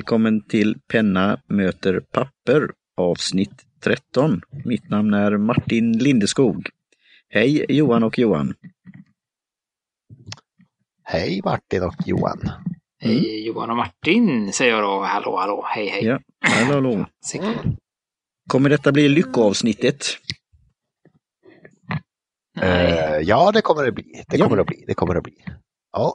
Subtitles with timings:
[0.00, 4.40] Välkommen till Penna möter papper avsnitt 13.
[4.64, 6.68] Mitt namn är Martin Lindeskog.
[7.28, 8.54] Hej Johan och Johan.
[11.02, 12.50] Hej Martin och Johan.
[12.98, 15.02] Hej Johan och Martin säger jag då.
[15.02, 16.04] Hallå hallå, hej hej.
[16.04, 17.06] Ja, hallå hallå.
[18.48, 20.04] Kommer detta bli lyckoavsnittet?
[22.56, 22.92] Nej.
[22.92, 24.22] Eh, ja, det kommer det bli.
[24.28, 24.44] Det Ja.
[24.44, 24.84] kommer det bli.
[24.86, 25.44] Det kommer det bli.
[25.92, 26.14] Ja,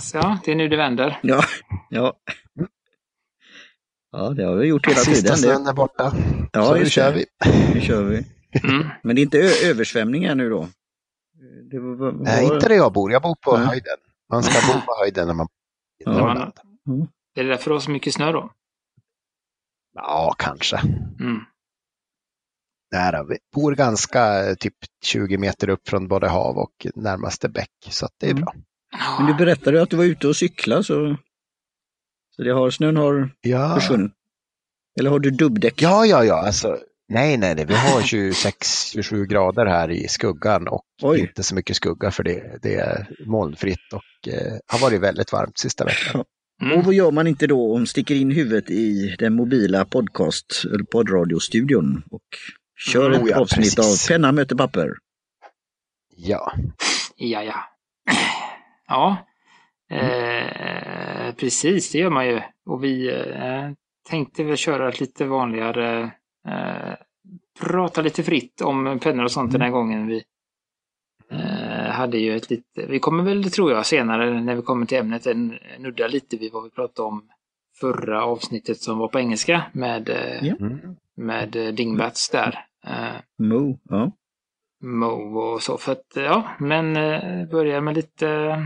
[0.00, 1.18] Så, ja, det är nu det vänder.
[1.22, 1.42] Ja,
[1.90, 2.14] ja.
[4.12, 5.36] Ja, det har vi gjort hela sista tiden.
[5.36, 5.70] snön Det.
[5.70, 6.12] är borta.
[6.52, 7.16] Ja, så nu kör det.
[7.18, 7.26] vi.
[7.74, 8.16] Nu kör vi.
[8.64, 8.88] Mm.
[9.02, 10.68] Men det är inte ö- översvämning här nu då?
[11.70, 13.12] Det var, var, Nej, inte där jag bor.
[13.12, 13.66] Jag bor på Nej.
[13.66, 13.96] höjden.
[14.32, 16.12] Man ska bo på höjden när man i Ja.
[16.12, 16.52] Norrland.
[17.36, 18.52] Är det därför du har så mycket snö då?
[19.94, 20.76] Ja, kanske.
[21.20, 21.38] Mm.
[22.92, 24.74] Nej, då, vi bor ganska typ
[25.04, 27.70] 20 meter upp från både hav och närmaste bäck.
[27.90, 28.44] Så att det är Mm.
[29.18, 31.16] Men du berättade att du var ute och cyklade så,
[32.36, 34.12] så det har, snön har Ja, försvunnit.
[35.00, 35.82] Eller har du dubbdäck?
[35.82, 36.24] ja, ja.
[36.24, 37.64] ja alltså, nej, nej, nej.
[37.64, 41.20] Vi har 26-27 grader här i skuggan och Oj.
[41.20, 45.58] inte så mycket skugga för det, det är molnfritt och eh, har varit väldigt varmt
[45.58, 46.24] sista veckan.
[46.62, 46.78] Mm.
[46.78, 50.84] Och vad gör man inte då om sticker in huvudet i den mobila podcast eller
[50.84, 52.22] poddradiostudion och
[52.92, 53.16] kör Mm.
[53.16, 54.10] ett Oh ja, avsnitt precis.
[54.10, 54.90] av Penna möter papper?
[56.16, 56.52] Ja,
[57.16, 57.54] Ja, ja.
[58.90, 59.16] Ja,
[59.90, 62.40] eh, precis, det gör man ju.
[62.66, 63.70] Och vi eh,
[64.08, 66.10] tänkte väl köra ett lite vanligare,
[66.48, 66.94] eh,
[67.60, 70.06] prata lite fritt om pennor och sånt den här gången.
[70.06, 70.24] Vi
[71.30, 74.98] eh, hade ju ett lite, vi kommer väl, tror jag, senare när vi kommer till
[74.98, 77.28] ämnet en, nudda lite vid vad vi pratade om
[77.80, 80.54] förra avsnittet som var på engelska med, eh, Ja.
[80.60, 80.96] mm.
[81.16, 82.64] med eh, Dingbats där.
[82.86, 84.12] Eh, Mo, ja.
[84.82, 85.78] Mo och så.
[85.78, 88.56] För att, ja, men eh, börja med lite...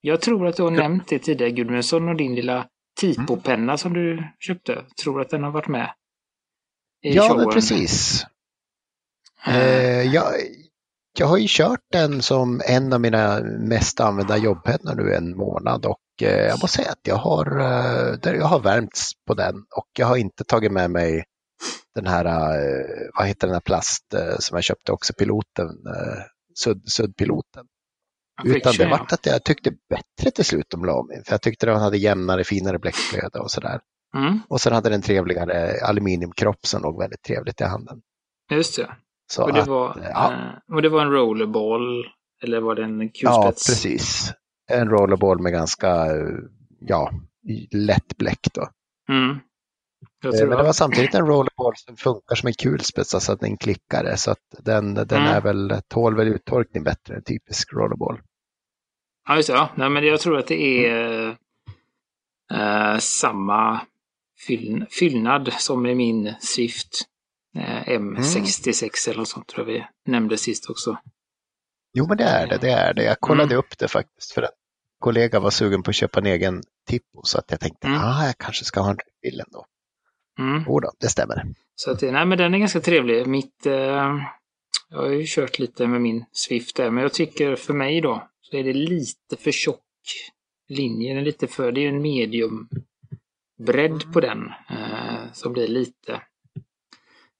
[0.00, 2.66] Jag tror att du har nämnt det tidigare, Gudmundsson, och din lilla
[3.00, 4.84] Tipo-penna som du köpte.
[5.02, 5.90] Tror att den har varit med
[7.02, 7.44] i ja showen.
[7.44, 8.24] men precis.
[9.46, 10.32] Eh, jag,
[11.18, 15.86] jag har ju kört den som en av mina mest använda jobbpennor nu en månad
[15.86, 19.88] och eh, jag måste säga att jag har, eh, jag har värmts på den och
[19.98, 21.24] jag har inte tagit med mig
[21.94, 26.22] den här, eh, vad heter den här plast eh, som jag köpte också, piloten, eh,
[26.54, 27.66] sudd, suddpiloten.
[28.44, 28.90] Utan det ja.
[28.90, 31.96] vart att jag tyckte bättre till slut om la mig, för jag tyckte den hade
[31.98, 33.80] jämnare, finare bläckflöde och sådär.
[34.16, 38.00] Mm, Och sen hade den trevligare aluminiumkropp som låg väldigt trevligt i handen.
[38.50, 38.90] just det.
[39.32, 40.32] Så Och det, att, var, ja.
[40.32, 42.04] eh, och det var en rollerball,
[42.44, 43.66] eller var det en Ja, kulspets?
[43.66, 44.32] precis.
[44.70, 46.06] En rollerball med ganska
[46.80, 47.10] ja,
[47.72, 48.48] lätt bläck.
[48.54, 48.68] Då.
[49.12, 49.30] Mm.
[50.24, 53.56] Eh, Men det var samtidigt en rollerball som funkar som en kulspets, alltså att den
[53.56, 54.16] klickare.
[54.16, 55.24] Så att den, den Mm.
[55.26, 58.20] är väl, tål väl uttorkning bättre än typisk rollerball.
[59.28, 59.54] Ja, just det.
[59.54, 59.68] Ja.
[59.74, 61.28] Nej, men jag tror att det är
[62.52, 63.80] eh, samma
[64.46, 67.02] fyll, fyllnad som i min Swift
[67.56, 70.98] eh, M66 eller något sånt tror jag vi nämnde sist också.
[71.92, 72.58] Jo, men det är det.
[72.58, 73.02] det, är det.
[73.04, 73.58] Jag kollade Mm.
[73.58, 74.48] upp det faktiskt för en
[75.00, 78.00] kollega var sugen på att köpa en egen Tippo så att jag tänkte Mm.
[78.02, 79.66] ah, jag kanske ska ha en bild ändå.
[80.38, 80.62] Mm.
[80.66, 81.42] Jo då, det stämmer.
[81.74, 83.26] Så att, nej, men den är ganska trevlig.
[83.26, 83.72] Mitt, eh,
[84.90, 88.28] jag har ju kört lite med min Swift där, men jag tycker för mig då
[88.50, 89.84] så är det lite för tjock
[90.68, 91.08] linje.
[91.10, 92.68] Den är lite för, det är en medium
[93.66, 96.22] bredd på den eh, som blir lite,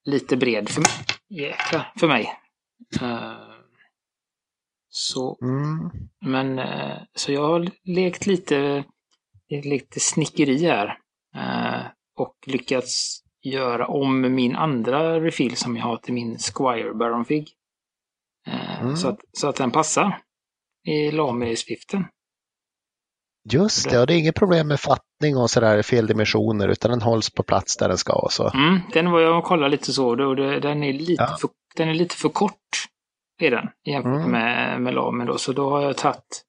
[0.05, 0.91] lite bred för mig.
[1.29, 2.29] Jäklar, för mig.
[3.01, 3.33] Eh,
[4.89, 5.91] så, Mm.
[6.21, 8.85] men eh, så jag har lekt lite,
[9.65, 10.99] lite snickeri här.
[11.37, 11.87] Eh,
[12.17, 17.49] och lyckats göra om min andra refill som jag har till min Squire Baronfig.
[18.47, 18.97] Eh, Mm.
[18.97, 20.23] så, att, så att den passar
[20.89, 22.05] i Lame-swiften.
[23.51, 27.03] Just det, och det är inget problem med fattning och sådär fel dimensioner utan den
[27.03, 28.13] hålls på plats där den ska.
[28.13, 28.51] Och så.
[28.51, 31.37] Mm, den var jag och kollade lite så och den, är lite Ja.
[31.41, 32.55] för, den är lite för kort.
[33.41, 34.31] Är den jämfört Mm.
[34.31, 35.39] med, med Lame då.
[35.39, 36.45] Så då har jag tagit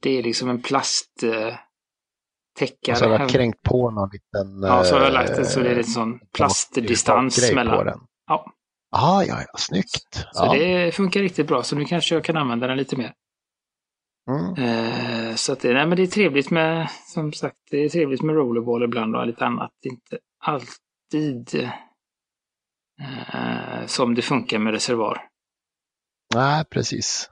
[0.00, 1.54] det är liksom en plast eh,
[2.94, 4.62] så har jag kränkt på någon liten...
[4.62, 7.86] Ja, så har jag lagt eh, det så det är lite sån plastdistans mellan.
[7.86, 7.98] den.
[8.26, 8.52] Ja.
[8.92, 10.14] Ah, ja, ja, snyggt.
[10.32, 10.52] Så ja.
[10.54, 13.12] det funkar riktigt bra, så nu kanske jag kan använda den lite mer.
[14.30, 14.54] Mm.
[14.64, 18.22] Eh, så att det, nej, men det är trevligt med, som sagt, det är trevligt
[18.22, 19.70] med rollerball ibland och lite annat.
[19.84, 21.54] Inte alltid
[23.00, 25.22] eh, som det funkar med reservoar.
[26.34, 27.30] Nej, precis.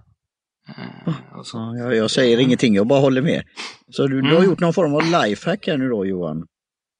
[0.69, 1.59] Eh, och så.
[1.59, 3.43] Ja, jag, jag säger ingenting, jag bara håller med.
[3.91, 4.51] Så du, du har Mm.
[4.51, 6.47] gjort någon form av lifehack här nu då Johan?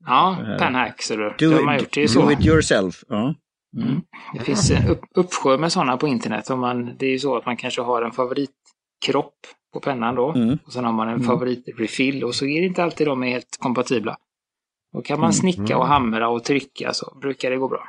[0.07, 1.35] Ja, penhack ser du.
[1.39, 1.93] Do, det har man gjort.
[1.95, 2.33] Det är do så.
[2.33, 3.05] it yourself.
[3.09, 3.35] Ja.
[3.77, 3.89] Mm.
[3.89, 4.03] Mm.
[4.35, 6.51] Det finns en upp, uppsjö med sådana på internet.
[6.51, 9.35] Om man, det är ju så att man kanske har en favoritkropp
[9.73, 10.33] på pennan då.
[10.33, 10.59] Mm.
[10.67, 11.27] Och sen har man en Mm.
[11.27, 14.17] favoritrefill och så är det inte alltid de är helt kompatibla.
[14.93, 15.33] Då kan man Mm.
[15.33, 15.89] snicka och Mm.
[15.93, 17.85] hamra och trycka så brukar det gå bra.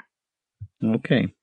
[0.95, 1.33] Okej.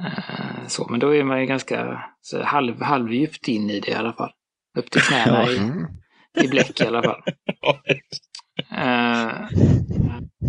[0.00, 3.94] Eh, Så, men då är man ju ganska så halv, halvdjupt in i det i
[3.94, 4.30] alla fall.
[4.78, 5.86] Upp till knäna i, Mm.
[6.44, 7.22] i bläck i alla fall.
[8.58, 9.48] Eh,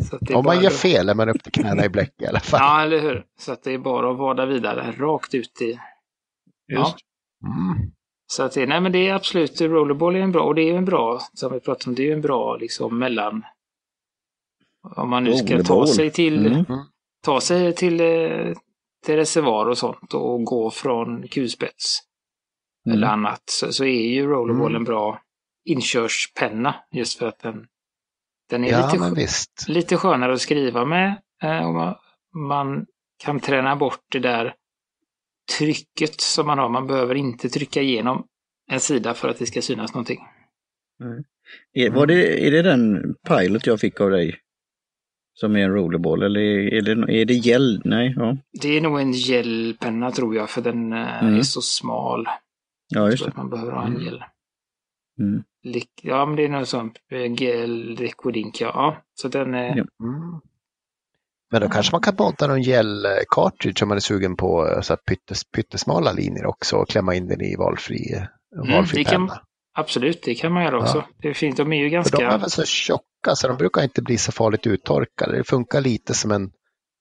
[0.09, 1.89] så att det är Om man bara gör fel är man upp till knäna i
[1.89, 2.59] bläck i alla fall.
[2.63, 3.25] Ja, eller hur?
[3.39, 5.79] Så att det är bara att vada vidare rakt ut i...
[6.65, 6.95] Ja.
[7.45, 7.91] Mm.
[8.27, 10.71] Så att det, nej men det är absolut, rollerball är en bra, och det är
[10.71, 13.43] ju en bra, som vi pratade om, det är en bra liksom mellan...
[14.95, 16.65] Om man nu ska ta sig till, Mm.
[17.25, 18.53] ta sig till, eh,
[19.05, 21.99] till reservoar och sånt och gå från kulspets
[22.87, 22.97] Mm.
[22.97, 24.75] eller annat så, så är ju rollerball Mm.
[24.75, 25.21] en bra
[25.65, 27.67] inkörspenna just för att den,
[28.49, 29.65] den är Ja, lite, men skö- visst.
[29.69, 31.21] lite skönare att skriva med.
[31.43, 31.95] eh, Och man,
[32.35, 32.85] man
[33.23, 34.53] kan träna bort det där
[35.57, 36.69] trycket som man har.
[36.69, 38.27] Man behöver inte trycka igenom
[38.71, 40.19] en sida för att det ska synas någonting.
[41.73, 44.39] Är, var det, är det den pilot jag fick av dig?
[45.33, 46.91] Som är en rollerball eller är, det,
[47.21, 47.81] är det gel?
[47.85, 48.37] Nej, ja.
[48.61, 51.35] Det är nog en gelpenna tror jag, för den eh, Mm.
[51.37, 52.25] är så smal.
[52.25, 53.31] Ja, Jag just tror det.
[53.31, 54.03] att man behöver ha en Mm.
[54.05, 54.23] gel.
[55.19, 55.43] Mm.
[56.01, 56.97] Ja, men det är något sånt.
[57.11, 58.71] eh, Gel Liquid Ink, ja.
[58.73, 58.97] ja.
[59.13, 59.67] Så den är...
[59.67, 59.73] Ja.
[60.03, 60.41] Mm.
[61.51, 64.93] Men då kanske man kan monta någon gel-cartridge om man är sugen på eh, så
[64.93, 68.15] att pyttes, pyttesmala linjer också och klämma in den i valfri,
[68.55, 69.41] valfri Mm, det kan- penna.
[69.73, 70.81] Absolut, det kan man göra Ja.
[70.81, 71.05] också.
[71.21, 71.57] Det är fint.
[71.57, 72.37] De är ju För de är ganska...
[72.37, 75.37] väl så tjocka så de brukar inte bli så farligt uttorkade.
[75.37, 76.51] Det funkar lite som en,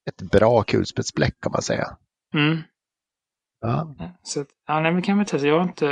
[0.09, 1.97] ett bra kulspetsbläck kan man säga.
[2.33, 2.57] Mm.
[3.61, 3.95] Ja.
[4.23, 5.47] Så, ja, nej, men kan man testa.
[5.47, 5.85] Jag har inte...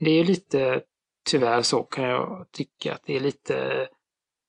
[0.00, 0.80] Det är ju lite,
[1.30, 3.88] tyvärr så kan jag tycka, att det är lite,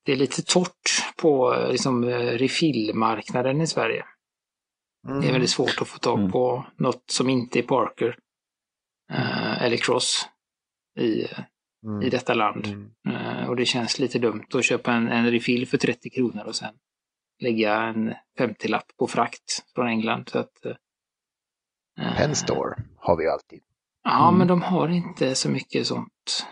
[0.04, 4.04] det är lite torrt på eh, liksom, eh, refillmarknaden i Sverige.
[5.20, 6.32] Det är väldigt svårt att få tag Mm.
[6.32, 8.18] på något som inte är Parker
[9.12, 10.28] eh, eller Cross
[10.98, 11.26] i,
[11.86, 12.02] Mm.
[12.02, 12.66] i detta land.
[12.66, 12.90] Mm.
[13.08, 16.56] Eh, och det känns lite dumt att köpa en, en refill för 30 kronor och
[16.56, 16.74] sen
[17.42, 20.28] lägga en 50-lapp på frakt från England.
[20.28, 23.60] Så att, eh, Pen Store har vi alltid.
[24.04, 24.38] Ja, Mm.
[24.38, 26.46] men de har inte så mycket sånt.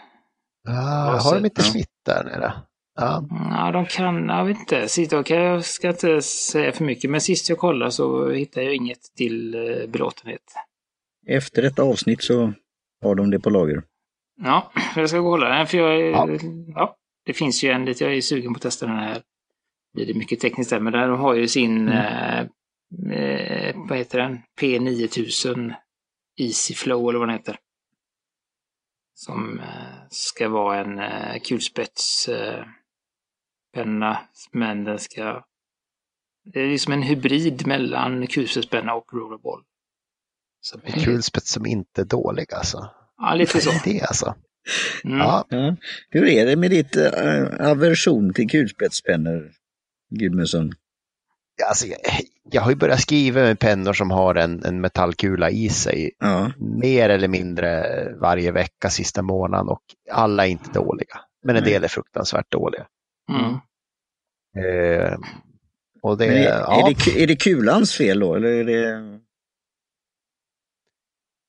[0.68, 1.64] Ah, har de inte ja.
[1.64, 2.52] snitt där nere?
[2.94, 3.24] Ja.
[3.50, 4.88] Ja, de kan, jag vet inte.
[4.88, 8.74] Sist, jag, jag ska inte säga för mycket, men sist jag kollade så hittade jag
[8.74, 10.42] inget till eh, belåtenhet.
[11.26, 12.52] Efter detta avsnitt så
[13.02, 13.82] har de det på lager.
[14.42, 16.28] Ja, jag ska gå och hålla den, för jag är, Ja.
[16.74, 16.96] ja.
[17.26, 19.22] det finns ju en lite, jag är sugen på att testa den här.
[19.94, 22.40] Det är mycket tekniskt där, men den har ju sin, eh,
[23.10, 25.74] eh, vad heter den, P9000
[26.40, 27.56] Easy Flow eller vad den heter.
[29.14, 32.64] Som eh, ska vara en eh, kulspets eh,
[33.74, 34.18] penna,
[34.52, 35.44] men den ska...
[36.44, 39.62] Det är liksom en hybrid mellan kulspetspenna och rollerball.
[40.60, 42.90] Så, En kulspets som inte är dålig alltså.
[43.16, 43.70] Ja, lite så.
[43.84, 44.34] Det alltså.
[45.04, 45.18] Mm.
[45.18, 45.46] Ja.
[45.48, 45.76] Ja.
[46.10, 46.96] Hur är det med ditt
[47.60, 49.52] aversion till kulspetspennor,
[50.10, 50.72] Gudmundsson?
[51.68, 51.98] Alltså, jag,
[52.50, 56.52] jag har ju börjat skriva med pennor som har en, en metallkula i sig Ja,
[56.58, 57.84] mer eller mindre
[58.20, 61.20] varje vecka sista månaden och alla är inte dåliga.
[61.44, 62.86] Men en del är fruktansvärt dåliga.
[63.30, 63.52] Mm.
[64.66, 65.18] Eh,
[66.02, 68.34] och det, är, ja, är, det, är det kulans fel då?
[68.34, 69.18] Eller är det...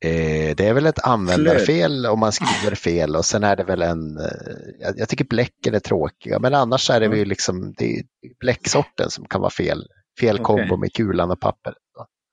[0.03, 3.81] eh, det är väl ett användarfel om man skriver fel och sen är det väl
[3.81, 4.25] en, eh,
[4.79, 7.17] jag, jag tycker bläcken är tråkiga men annars är det Mm.
[7.19, 8.03] väl liksom det är
[8.39, 9.83] bläcksorten som kan vara fel.
[10.19, 10.43] Fel Okej.
[10.45, 11.75] kombo med kulan och pappret.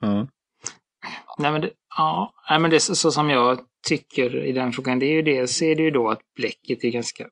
[0.00, 0.27] Ja.
[1.39, 4.73] Nej, men det, ja, nej, men det är så, så som jag tycker i den
[4.73, 7.27] frågan, det är ju dels är det ju då att bläcket är ganska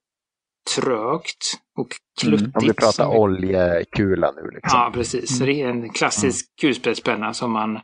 [0.76, 1.45] trögt
[1.78, 1.88] och
[2.21, 2.42] kluttigt.
[2.42, 2.52] Mm.
[2.54, 4.50] Om vi pratar oljekula nu.
[4.54, 4.78] Liksom.
[4.78, 5.38] Ja, precis.
[5.38, 7.80] Så det är en klassisk kulspetspenna som man,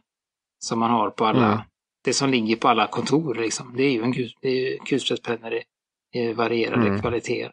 [0.58, 1.58] som man har på alla, Mm.
[2.04, 3.74] Det som ligger på alla kontor liksom.
[3.76, 4.14] Det är ju en
[4.86, 5.60] kulspetspennor
[6.14, 7.00] i, varierade Mm.
[7.00, 7.52] kvaliteter.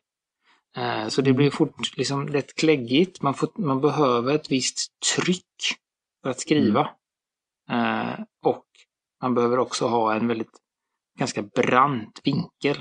[0.77, 3.21] Eh, Så det blir fort liksom lätt kläggigt.
[3.21, 5.45] Man, får, man behöver ett visst tryck
[6.23, 6.89] för att skriva.
[7.71, 8.65] Eh, och
[9.21, 10.57] man behöver också ha en väldigt
[11.19, 12.77] ganska brant vinkel.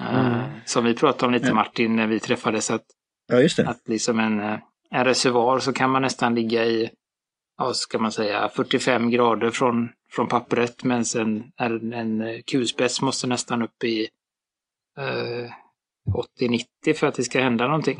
[0.00, 0.50] Eh, Mm.
[0.66, 1.54] Som vi pratade om lite.
[1.54, 2.70] Martin när vi träffades.
[2.70, 2.84] Att
[3.26, 4.40] ja, att liksom en,
[4.90, 6.90] en reservoar så kan man nästan ligga i,
[7.58, 10.84] ja, ska man säga, 45 grader från, från pappret.
[10.84, 14.08] Men sen en, en eh, kulspets måste nästan upp i
[14.98, 15.52] eh,
[16.40, 17.98] 80-90 för att det ska hända någonting.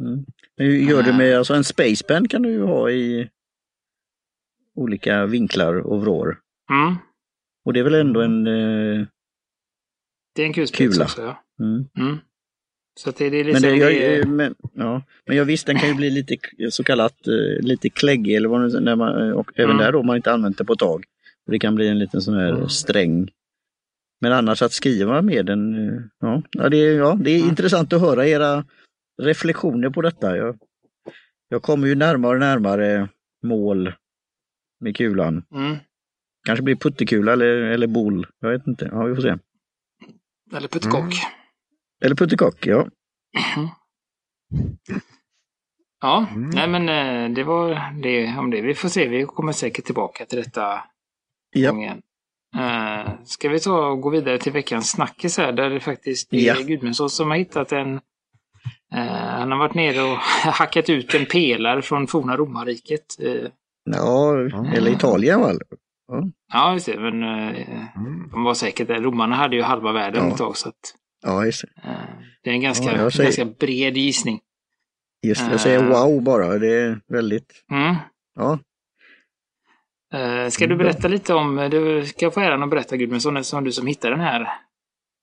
[0.00, 0.24] Mm.
[0.56, 3.30] Men gör du med, alltså en spacepen kan du ju ha i
[4.74, 6.38] olika vinklar och vrår.
[6.70, 6.94] Mm.
[7.64, 8.46] Och det är väl ändå en...
[8.46, 9.06] Eh,
[10.34, 11.04] Det är en kulspets Kula.
[11.04, 11.44] också, ja.
[12.00, 12.18] mm.
[13.06, 13.14] Mm.
[13.14, 13.62] Så det, är Men, liksom...
[13.62, 15.02] det, jag, det är- eh, men, ja.
[15.26, 16.36] men jag visst, den kan ju bli lite
[16.70, 19.84] så kallat eh, lite kläggig eller vad det, när man, och även Mm.
[19.84, 21.04] där då man inte använt det på ett tag.
[21.46, 22.68] Och det kan bli en liten sån här Mm.
[22.68, 23.28] sträng
[24.20, 27.48] Men annars att skriva med den, eh, ja, ja, det, är, ja, det är Mm.
[27.48, 28.64] intressant att höra era
[29.22, 30.36] reflektioner på detta.
[30.36, 30.58] Jag,
[31.48, 33.08] jag kommer ju närmare och närmare
[33.42, 33.92] mål
[34.80, 35.42] med kulan.
[35.54, 35.76] Mm.
[36.46, 38.26] Kanske blir puttekula eller, eller boll.
[38.40, 38.88] Jag vet inte.
[38.92, 39.34] Ja, vi får se.
[40.56, 41.14] Eller puttkock.
[42.04, 42.86] Eller puttekock, ja.
[46.00, 46.50] Ja, Mm.
[46.50, 48.60] nej men eh, det var det om det.
[48.60, 50.80] Vi får se, vi kommer säkert tillbaka till detta
[51.50, 51.70] Ja.
[51.70, 52.02] gången.
[52.56, 56.38] Uh, ska vi ta och gå vidare till veckans snackis här, där det faktiskt är
[56.38, 56.54] Ja.
[56.66, 57.94] Gudmundsson som har hittat en...
[58.94, 60.16] eh, han har varit nere och
[60.52, 63.06] hackat ut en pelare från forna romarriket.
[63.20, 63.48] Eh,
[63.84, 64.36] ja,
[64.74, 65.58] eller Italien väl?
[66.52, 67.20] ja, just det, men
[68.30, 68.90] de var säkert.
[68.90, 70.30] Romarna hade ju halva världen Ja.
[70.32, 71.88] ett tag, så att, Ja, just det.
[71.90, 71.96] eh,
[72.42, 74.40] det är en ganska, Ja, säger- ganska bred gissning.
[75.26, 75.50] Just det.
[75.50, 75.88] Jag säger Eh.
[75.88, 76.58] wow bara.
[76.58, 77.96] Det är väldigt, Mm.
[78.34, 78.58] ja.
[80.14, 83.72] Eh, ska du berätta lite om, du ska få äran att berätta Gudmundsson eftersom du
[83.72, 84.48] som hittade den här.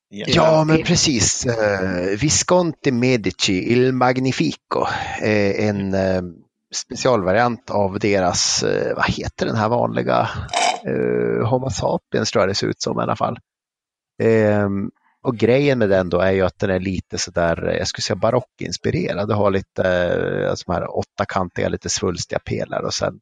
[0.09, 1.45] Ja, men precis.
[1.45, 4.85] Uh, Visconti Medici Il Magnifico.
[5.21, 5.95] är en
[6.75, 8.63] specialvariant av deras,
[8.95, 10.29] vad heter den här vanliga,
[10.87, 13.37] uh, Homo sapiens tror jag det ser ut som i alla fall.
[15.25, 18.03] Och grejen med den då är ju att den är lite sådär, eh, jag skulle
[18.03, 19.27] säga barockinspirerad.
[19.27, 19.83] Det har lite
[20.49, 23.19] alltså de här åttakantiga, lite svulstiga pelare och sen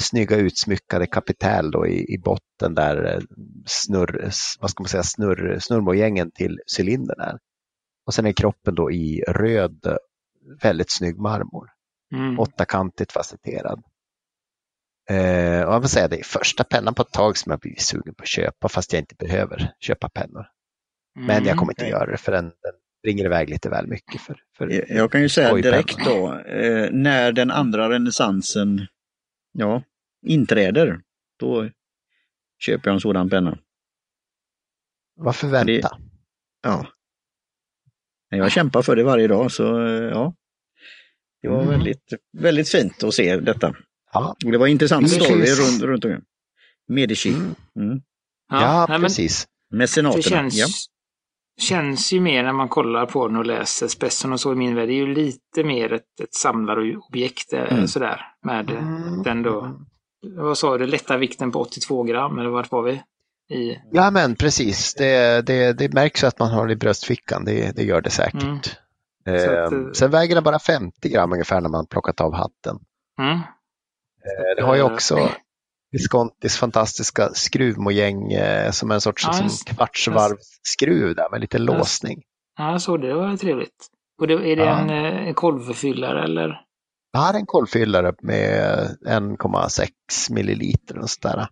[0.00, 3.20] snygga utsmyckade kapitäl då i, i botten där eh,
[3.66, 4.30] snurr,
[4.60, 7.38] vad ska man säga, snurr, snurrmojängen till cylindern är.
[8.06, 9.96] Och sen är kroppen då i röd,
[10.62, 11.68] väldigt snygg marmor.
[12.14, 12.38] Mm.
[12.38, 13.82] Åttakantigt facetterad.
[15.10, 17.82] Eh, och jag får säga det är första pennan på ett tag som jag blivit
[17.82, 20.46] sugen på att köpa fast jag inte behöver köpa pennor.
[21.18, 21.44] Men Mm.
[21.44, 21.90] jag kommer inte okej.
[21.90, 24.20] göra det för den, den springer iväg lite väl mycket.
[24.20, 28.86] För, för Jag kan ju säga direkt då, eh, när den andra renässansen
[29.52, 29.82] ja,
[30.26, 31.00] inträder,
[31.38, 31.68] då
[32.58, 33.58] köper jag en sådan penna.
[35.16, 35.98] varför vänta?
[36.62, 36.86] Ja.
[38.30, 40.34] Men Jag kämpar för det varje dag, så eh, ja.
[41.42, 41.70] Det var Mm.
[41.70, 43.74] väldigt, väldigt fint att se detta.
[44.12, 45.24] Ja, Och det var en intressant Medici.
[45.24, 46.22] story runt, runt omkring.
[46.88, 47.28] Medici.
[47.28, 47.54] Mm.
[47.76, 48.00] Mm.
[48.50, 49.46] ja, men precis.
[49.70, 50.22] Det Mecenaterna.
[50.22, 50.66] känns, Ja.
[51.58, 54.74] Känns ju mer när man kollar på den och läser Spesson och så i min
[54.74, 54.88] värld.
[54.88, 57.88] Det är ju lite mer ett, ett samlarobjekt eh, Mm.
[57.88, 58.20] sådär.
[58.42, 59.22] Med Mm.
[59.22, 59.78] den då,
[60.36, 63.02] vad sa du, lätta vikten på 82 gram eller vart var vi?
[63.50, 67.76] I, Ja men precis, det, det, det märks att man har det i bröstfickan, det,
[67.76, 68.42] det gör det säkert.
[68.42, 68.58] Mm.
[69.26, 72.78] Eh, att, eh, sen väger den bara 50 gram ungefär när man plockat av hatten.
[73.20, 73.32] mm.
[73.32, 75.30] Eh, det har ju också
[75.90, 81.58] Viscontis fantastiska skruvmojäng eh, som är en sorts Ja, liksom, just- kvartsvarvsskruv där med lite
[81.58, 82.22] låsning.
[82.58, 83.06] Ja, jag såg det.
[83.06, 83.86] Det var trevligt.
[84.20, 84.78] Och det, är det Ja.
[84.78, 86.60] en, eh, en kolvfyllare eller?
[87.12, 91.48] Jag har en kolfyllare med 1,6 milliliter och sådär.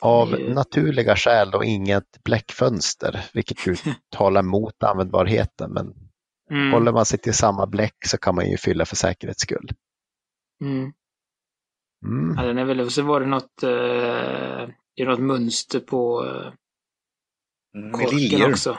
[0.00, 3.76] Av det är naturliga skäl och inget bläckfönster, vilket ju
[4.16, 5.72] talar mot användbarheten.
[5.72, 5.94] Men
[6.50, 6.72] mm.
[6.72, 9.70] håller man sig till samma bläck så kan man ju fylla för säkerhets skull.
[10.64, 10.92] Mm.
[12.06, 12.34] Mm.
[12.36, 13.68] Ja, den är väl, och så var det något, eh,
[14.96, 16.52] det är något mönster på eh,
[17.80, 18.78] Med korken också.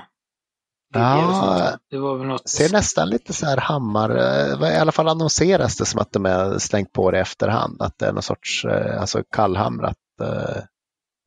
[0.93, 1.77] Ja.
[1.89, 2.49] Det var väl något.
[2.49, 6.25] Ser nästan lite så här hammar, eh, i alla fall annonseras det som att de
[6.25, 7.81] är slängt på det i efterhand.
[7.81, 10.63] Att det är någon sorts eh, alltså kallhamrat eh,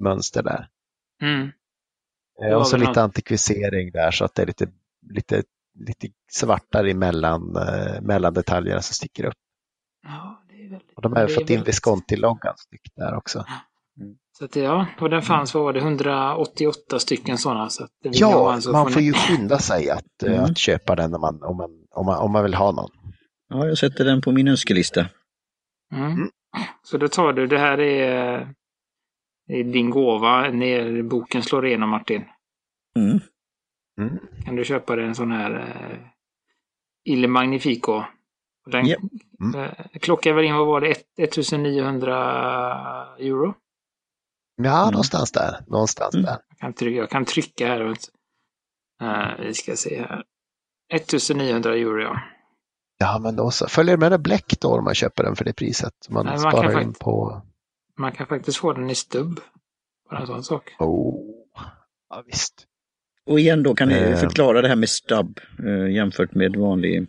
[0.04, 0.68] mönster där.
[1.22, 1.50] Mm.
[2.44, 4.66] Eh, och så lite något- antikvisering där så att det är lite,
[5.14, 5.42] lite,
[5.86, 9.34] lite svartare emellan eh, mellan detaljerna som sticker upp.
[10.06, 13.44] Ja, väldigt, Och de har fått in Visconti-loggan snyggt där också.
[14.38, 17.70] Så att, ja, och den fanns, vad var det, 188 stycken sådana.
[17.70, 20.44] Så Ja, ha en så man får ju skynda sig att, eh, Mm.
[20.44, 22.90] att köpa den om man, om, man, om, man, om man vill ha någon.
[23.48, 25.06] Ja, jag sätter den på min önskelista.
[25.92, 26.12] Mm.
[26.12, 26.30] Mm.
[26.82, 28.54] Så då tar du, det här är,
[29.48, 32.24] är din gåva när boken slår igenom Martin.
[32.96, 33.20] Mm.
[34.00, 34.18] Mm.
[34.44, 35.98] Kan du köpa dig en sån här eh,
[37.04, 38.02] Il Magnifico.
[38.70, 38.96] Den Ja.
[39.40, 39.60] Mm.
[39.60, 42.16] eh, klockar väl in, vad var det, Ett- 1900
[43.18, 43.54] euro?
[44.62, 44.92] Ja, Mm.
[44.92, 45.60] någonstans där.
[45.66, 46.24] Någonstans Mm.
[46.26, 46.38] där.
[46.48, 47.80] Jag kan trycka, jag kan trycka här.
[49.02, 50.24] Eh, vi ska se här.
[50.94, 52.20] 1900 euro ja.
[52.98, 53.68] Ja, men då så.
[53.68, 55.94] Följer det med det bläck då om man köper den för det priset?
[56.08, 57.42] Man Nej, man sparar kan in på...
[57.98, 59.40] Man kan faktiskt få den i stubb.
[60.10, 60.74] Bara en sån sak.
[60.78, 61.14] Oh.
[62.10, 62.66] Ja, visst.
[63.26, 64.16] Och igen då kan ni Eh.
[64.16, 67.06] förklara det här med stubb eh, jämfört med vanlig.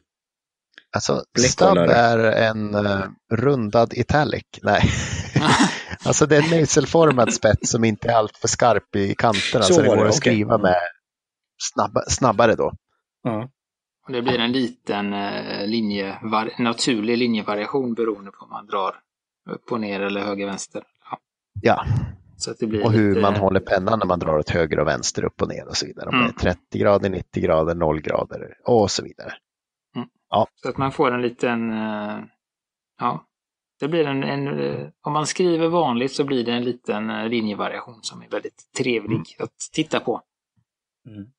[0.93, 4.43] Alltså, stub är en uh, rundad italic.
[4.63, 4.81] Nej.
[6.05, 9.81] alltså det är en mejselformad spets som inte är alltför skarp i kanterna Så så,
[9.81, 10.17] det går det, att okej.
[10.17, 10.75] skriva med
[11.74, 12.71] snabba, snabbare då.
[13.24, 13.50] Ja.
[14.07, 18.95] Och det blir en liten eh, linjevar- naturlig linjevariation beroende på om man drar
[19.50, 20.83] upp och ner eller höger vänster.
[21.12, 21.17] Ja.
[21.62, 21.86] Ja,
[22.38, 24.79] Så att det blir Och hur lite, man håller pennan när man drar åt höger
[24.79, 26.10] och vänster, upp och ner och så vidare.
[26.10, 26.27] Om Mm.
[26.41, 29.33] det är 30 grader, 90 grader, 0 grader och så vidare.
[30.55, 32.19] Så att man får en liten, eh,
[33.00, 33.25] ja,
[33.79, 37.27] det blir en, en, eh, om man skriver vanligt så blir det en liten eh,
[37.29, 39.23] linjevariation som är väldigt trevlig Mm.
[39.39, 40.21] att titta på.
[41.07, 41.31] Mm.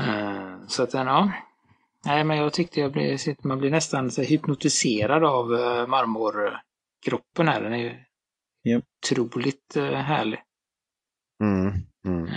[0.00, 1.32] Eh, Så att den, ja.
[2.04, 5.46] Nej, men jag tyckte jag blev, man blir nästan hypnotiserad av
[5.88, 7.60] marmorkroppen här.
[7.62, 7.94] Den är ju
[8.62, 8.80] Ja.
[9.04, 10.42] otroligt härlig.
[11.42, 12.28] Mm.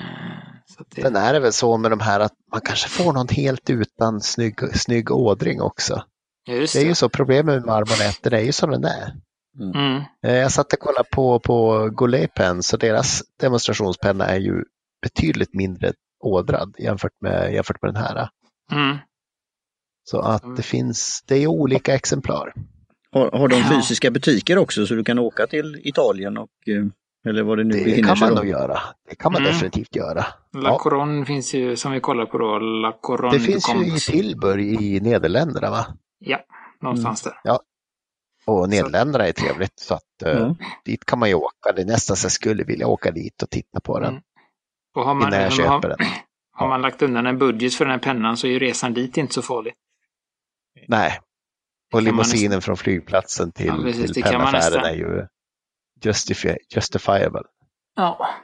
[0.70, 0.78] Mm.
[0.78, 3.28] Så det, Sen är det väl så med de här att man kanske får någon
[3.28, 6.04] helt utan snygg, snygg ådring också.
[6.48, 6.90] just Det är det.
[6.90, 9.14] ju så, problemet med marmorn är ju som den är.
[9.60, 10.02] Mm.
[10.26, 14.64] Eh, Jag satt och kollade på, på Goulet Pens och deras demonstrationspenna är ju
[15.02, 15.94] betydligt mindre
[16.24, 18.30] ådrad jämfört med, jämfört med den här.
[18.72, 18.98] Mm.
[20.04, 20.56] Så att Mm.
[20.56, 22.54] det finns, det är olika exemplar.
[23.12, 26.86] Har, har de fysiska butiker också så du kan åka till Italien och eh,
[27.30, 28.80] eller vad det nu Det kan man nog göra.
[29.10, 29.54] Det kan man Mm.
[29.54, 30.26] definitivt göra.
[30.54, 30.80] La Ja.
[30.80, 34.00] Couronne finns ju, som vi kollar på då, La Couronne Det finns ju i.
[34.00, 35.86] Tilburg i Nederländerna va?
[36.20, 36.40] Ja,
[36.82, 37.36] någonstans Mm.
[37.44, 37.58] där.
[38.46, 40.56] Och Nederländerna är trevligt så att eh, Ja.
[40.86, 41.72] dit kan man ju åka.
[41.76, 44.22] Det är nästan så jag skulle vilja åka dit och titta på den Mm.
[44.96, 45.98] Och har man, innan jag har, köper den.
[46.52, 49.18] har man lagt undan en budget för den här pennan så är ju resan dit
[49.18, 49.74] inte så farlig.
[50.88, 51.20] Nej.
[51.94, 54.84] Och limousinen från flygplatsen till, Ja, precis, till pennaffären nästan.
[54.86, 55.28] är ju
[56.06, 57.42] justifi- justifiable.
[57.96, 58.36] Ja.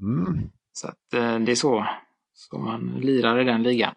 [0.00, 0.50] Mm.
[0.72, 1.86] Så att eh, det är så,
[2.34, 3.94] så man lirar i den ligan.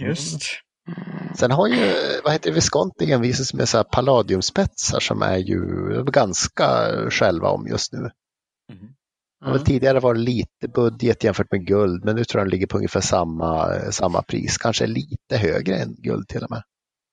[0.00, 0.42] Just.
[0.86, 1.34] Mm.
[1.34, 1.92] Sen har ju,
[2.24, 5.58] vad heter det, Visconti envisats med så här palladiumspetsar som är ju
[6.04, 6.66] ganska
[7.10, 7.98] själva om just nu.
[7.98, 9.64] Det har väl Mm.
[9.66, 13.00] tidigare varit lite budget jämfört med guld, men nu tror jag den ligger på ungefär
[13.00, 14.58] samma, samma pris.
[14.58, 16.62] Kanske lite högre än guld till och med.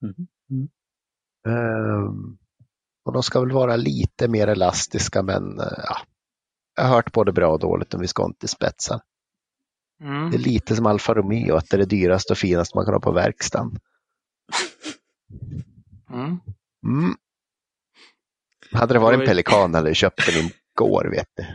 [0.02, 0.28] Mhm.
[0.52, 0.68] Mm.
[1.48, 2.38] Ehm,
[3.08, 5.98] och de ska väl vara lite mer elastiska, men eh, ja,
[6.76, 9.00] jag har hört både bra och dåligt om Visconti spetsar.
[10.04, 10.32] Mm.
[10.32, 12.94] Det är lite som Alfa Romeo, att det är det dyraste och finaste man kan
[12.94, 13.80] ha på verkstaden.
[16.14, 16.40] Mm.
[16.86, 17.16] Mm.
[18.72, 21.46] Hade det varit en pelikan hade jag köpt den igår, vet du.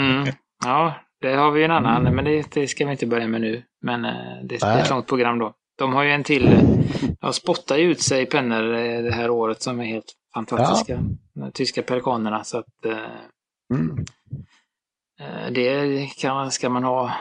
[0.00, 0.34] Mm.
[0.64, 2.14] Ja, det har vi en annan, Mm.
[2.14, 3.62] men det, det ska vi inte börja med nu.
[3.82, 5.54] Men eh, det, det är ett långt program då.
[5.78, 6.60] De har ju en till,
[7.20, 11.00] ja, spottar ju ut sig pennor eh, det här året som är helt fantastiska.
[11.34, 12.44] De tyska pelikanerna.
[12.44, 12.98] Så att eh,
[13.74, 14.04] Mm.
[15.20, 17.12] eh, det kan, man- ska man ha.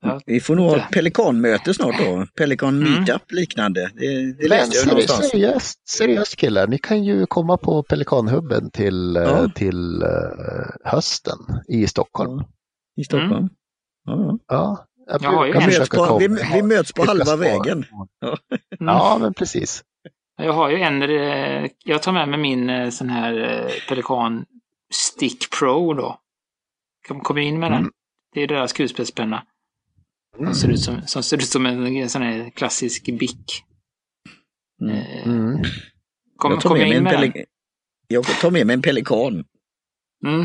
[0.00, 2.26] Ja, Vi får nog ha ett pelikanmöte snart då.
[2.36, 2.92] Pelikan Mm.
[2.92, 3.90] meetup liknande.
[3.94, 5.30] Det, det Men läste jag någonstans.
[5.30, 9.48] seriöst, seriöst killar, ni kan ju komma på Pelikanhubben till, eh, Ja.
[9.54, 10.08] till eh,
[10.84, 12.36] hösten i Stockholm.
[12.38, 12.44] Ja,
[12.96, 13.48] I Stockholm.
[14.04, 15.52] Ja, Ja, jag Jag en.
[15.52, 17.84] Vi, möts försöka på, vi, komma- vi möts på halva vägen.
[18.22, 18.36] Mm.
[18.78, 19.82] Ja, men precis.
[20.36, 24.46] Jag har ju en, eh, jag tar med mig min eh, sån här eh, Pelikan
[24.92, 26.20] Stick Pro då.
[27.08, 27.80] Kom, kom in med den.
[27.80, 27.92] Mm.
[28.34, 29.44] Det är deras kulspetspenna.
[30.38, 30.54] Mm.
[30.54, 33.62] Som ser ut som, som ser ut som en sån här klassisk Bic.
[34.80, 34.96] Mm.
[35.24, 35.62] Mm.
[36.36, 37.20] Kom, Jag tar med jag in en med den?
[37.20, 37.44] pelikan.
[38.08, 39.44] Jag tar med mig en pelikan.
[40.26, 40.40] Mm.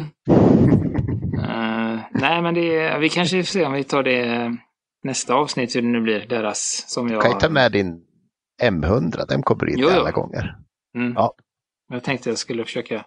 [1.40, 4.58] Eh, nej, men det, vi kanske får se om vi tar det
[5.04, 7.22] nästa avsnitt, hur det nu blir, deras som jag...
[7.22, 8.06] kan ju ta med din
[8.62, 9.96] M100, den kommer in Jo, jo.
[10.00, 10.58] alla gånger.
[10.96, 11.14] Mm.
[11.14, 11.34] Ja.
[11.94, 13.06] Jag tänkte jag skulle försöka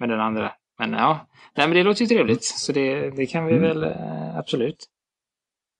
[0.00, 0.52] med den andra.
[0.78, 2.44] Men ja, nej, men det låter ju trevligt.
[2.44, 3.62] Så det, det kan vi Mm.
[3.62, 4.86] väl eh, absolut.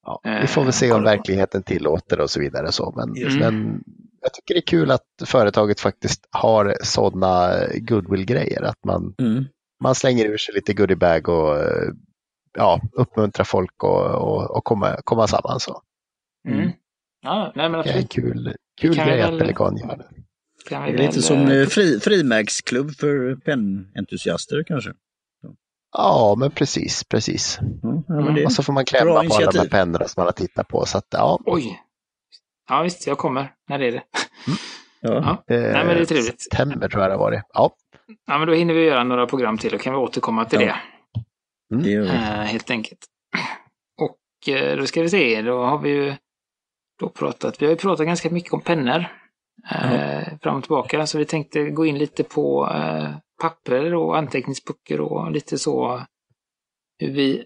[0.07, 2.73] Ja, Eh, vi får väl se om verkligheten tillåter och så vidare.
[2.73, 2.93] Så.
[2.97, 3.39] Men, Mm.
[3.39, 3.83] men
[4.21, 7.51] jag tycker det är kul att företaget faktiskt har sådana
[7.81, 8.63] goodwill-grejer.
[8.63, 9.45] Att man, Mm.
[9.83, 11.93] man slänger ur sig lite goodiebag och eh,
[12.59, 15.61] ja, uppmuntrar folk och, och, och komma, komma samman.
[15.61, 15.83] Så.
[16.49, 16.61] Mm.
[16.61, 16.73] Mm.
[17.23, 20.07] Ja, nej, men Det är en kul, kul grej väl- att Pelikan gör det.
[20.69, 24.93] Det är lite som eh, fri, frimärksklubb för pennentusiaster kanske.
[25.93, 27.59] Ja, men precis, precis.
[27.61, 27.69] Ja,
[28.09, 28.25] ja, Mm.
[28.25, 29.71] men det, Och så får man Bra klämma på alla de här initiativ.
[29.71, 30.87] pennorna som man har tittat på.
[30.87, 31.81] Så att, ja, Oj!
[32.69, 33.53] Ja, visst, jag kommer.
[33.69, 34.03] När är det?
[35.01, 35.43] ja.
[35.49, 35.55] Ja.
[35.55, 36.43] eh, Nej, men det är trevligt.
[36.43, 37.43] September tror jag det har varit.
[37.55, 37.75] Ja.
[38.27, 40.77] ja, men då hinner vi göra några program till och kan vi återkomma till Ja.
[41.69, 41.77] det.
[41.83, 42.09] det gör vi.
[42.09, 42.99] Eh, helt enkelt.
[44.03, 46.15] Och eh, då ska vi se, då har vi ju
[46.99, 49.05] då pratat, vi har ju pratat ganska mycket om pennor.
[49.71, 55.01] Eh, Fram och tillbaka, så vi tänkte gå in lite på eh, papper och anteckningsböcker
[55.01, 56.03] och lite så
[56.99, 57.45] hur vi,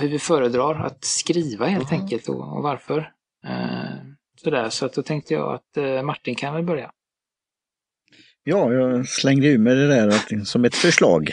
[0.00, 3.12] hur vi föredrar att skriva helt enkelt och, och varför.
[3.46, 3.96] Eh,
[4.36, 6.92] sådär, så att då tänkte jag att eh, Martin kan väl börja.
[8.44, 11.30] Ja, jag slängde ur mig det där att, som ett förslag.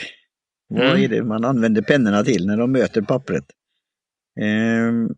[0.68, 1.02] Vad Mm.
[1.02, 3.44] är det man använder pennorna till när de möter pappret?
[4.40, 5.08] Ehm,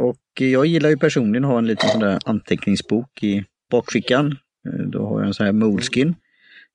[0.00, 4.36] och jag gillar ju personligen att ha en liten sån där anteckningsbok i bakfickan.
[4.68, 6.14] Eh, Då har jag en sån här Moleskin.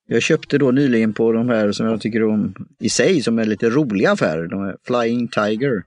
[0.08, 3.46] Jag köpte då nyligen på de här som jag tycker om i sig som är
[3.46, 5.84] lite roliga affärer, de här Flying Tiger.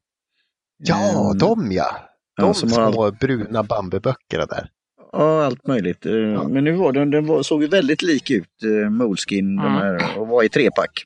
[0.79, 1.97] Ja, Ehm, de ja!
[2.37, 4.69] De ja, som har små bruna bambuböckerna där.
[5.13, 6.07] Ja, allt möjligt.
[6.07, 9.67] Eh, Men nu var den, den var, såg ju väldigt lik ut, eh, Moleskin, de
[9.67, 9.73] Mm.
[9.73, 11.05] här, och var i trepack.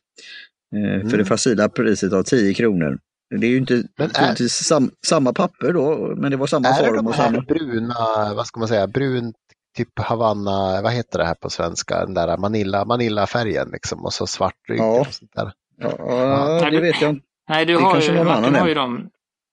[0.75, 1.19] Eh, För Mm.
[1.19, 2.99] det facila priset av 10 kronor.
[3.41, 6.87] Det är ju inte är- sam, samma papper då, men det var samma Är det
[6.87, 7.41] form de och här samma...
[7.43, 9.33] bruna, vad ska man säga, brun
[9.77, 14.27] typ Havanna, vad heter det här på svenska, den där Manila, Manila-färgen liksom och så
[14.27, 15.01] svart rygg Ja.
[15.01, 15.53] och sånt där.
[15.79, 17.25] Ja, ja, Nej, det vet jag inte.
[17.49, 18.69] Nej, du Det har ju, Martin har är.
[18.69, 19.09] ju de,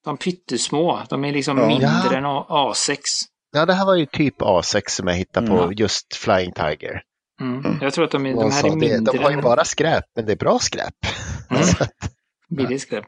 [0.06, 1.00] de pyttesmå.
[1.10, 1.68] De är liksom Ja.
[1.68, 2.98] mindre än A- A6.
[3.52, 5.74] Ja, det här var ju typ A6 som jag hittade på Mm.
[5.78, 7.02] just Flying Tiger.
[7.42, 7.60] Mm.
[7.66, 7.78] Mm.
[7.82, 10.04] Jag tror att de, är, de här är det, mindre de har ju bara skräp,
[10.16, 10.94] men det är bra skräp.
[11.50, 11.64] Mm.
[12.58, 13.06] Billigt skräp.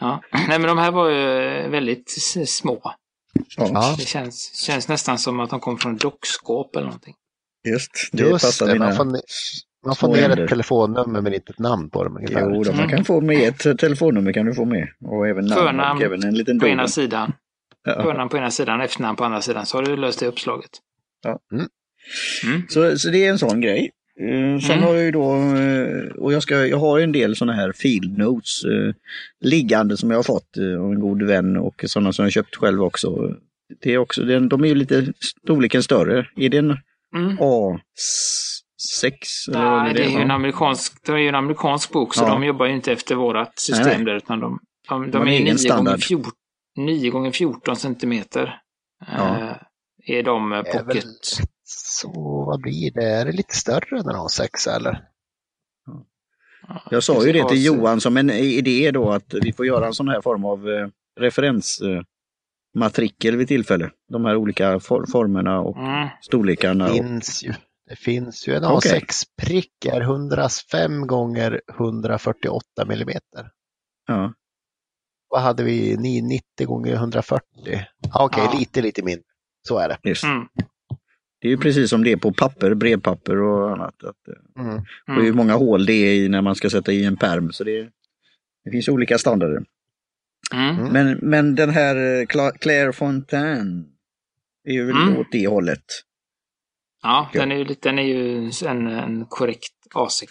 [0.00, 0.22] Ja.
[0.32, 2.92] Nej, men de här var ju väldigt s- små.
[3.56, 7.14] Ja, Det känns, känns nästan som att de kom från dockskåp eller någonting.
[7.68, 7.90] just.
[8.12, 8.72] Det just passar det.
[8.72, 8.84] mina...
[8.86, 9.06] Man får,
[9.86, 12.16] man får ner ett telefonnummer men inte ett namn på dem.
[12.16, 12.40] ungefär.
[12.40, 12.90] Jo, då, man Mm.
[12.96, 14.88] kan få med ett telefonnummer kan du få med.
[15.04, 17.32] Och även namn Förnamn och även en liten På ena sidan.
[17.84, 18.02] Ja.
[18.02, 19.66] Förnamn på ena sidan, efternamn på andra sidan.
[19.66, 20.70] Så har du löst det uppslaget.
[21.22, 21.38] Ja.
[21.52, 21.66] Mm.
[22.44, 22.62] Mm.
[22.68, 23.90] Så, så det är en sån grej.
[24.20, 24.82] Eh, sen Mm.
[24.84, 27.72] har jag ju då, eh, och jag, ska, jag har ju en del sådana här
[27.72, 28.94] field notes eh,
[29.40, 32.56] liggande som jag har fått eh, av en god vän och sådana som jag köpt
[32.56, 33.34] själv också.
[33.82, 35.12] Det är också den, de är ju lite
[35.46, 36.26] storleken större.
[36.36, 36.76] Är det en
[37.16, 37.36] Mm.
[37.38, 39.12] A6?
[39.48, 42.24] eller vad Nej, det är ju en amerikansk, det är ju en amerikansk bok så
[42.24, 42.28] Ja.
[42.28, 44.04] de jobbar ju inte efter vårat system Nej, nej.
[44.04, 45.84] där utan de, de, De de är egen 9 standard.
[45.84, 46.32] gånger 14,
[46.76, 48.58] 9 gånger 14 centimeter.
[49.16, 49.36] Ja.
[50.06, 51.38] Eh, är de eh, Det är väl- pocket.
[51.68, 52.10] Så
[52.46, 53.04] vad blir det?
[53.04, 55.04] Är det lite större än en A6 eller?
[56.90, 57.64] Jag sa ju det till.
[57.64, 60.88] Johan som en idé då att vi får göra en sån här form av eh,
[61.20, 63.90] referensmatrikel vid tillfälle.
[64.08, 66.08] De här olika for formerna och Mm.
[66.22, 66.84] storlekarna.
[66.84, 67.52] Det Och, finns ju.
[67.88, 69.00] Det finns ju en Okej.
[69.00, 73.50] A6-prick är 105 gånger 148 millimeter.
[74.06, 74.32] ja.
[75.28, 75.96] Vad hade vi?
[75.96, 77.42] Ni- 90 gånger 140?
[78.12, 78.58] Ah, Okej, Ja.
[78.58, 79.22] lite, lite mindre.
[79.68, 79.98] Så är det.
[80.02, 80.24] Just.
[80.24, 80.46] Mm.
[81.38, 84.04] Det är ju precis som det är på papper, brevpapper och annat.
[84.04, 84.76] Att, eh, Mm.
[85.08, 85.36] och hur Mm.
[85.36, 87.52] många hål det är i när man ska sätta i en perm.
[87.52, 87.88] Så det,
[88.64, 89.64] det finns olika standarder.
[90.54, 90.76] Mm.
[90.78, 90.92] Mm.
[90.92, 93.84] Men, men den här eh, Cla- Claire Fontaine
[94.64, 95.16] är ju väl Mm.
[95.18, 95.84] åt det hållet.
[97.02, 97.40] Ja, Ja.
[97.40, 100.26] den är ju, den är ju en, en korrekt A6.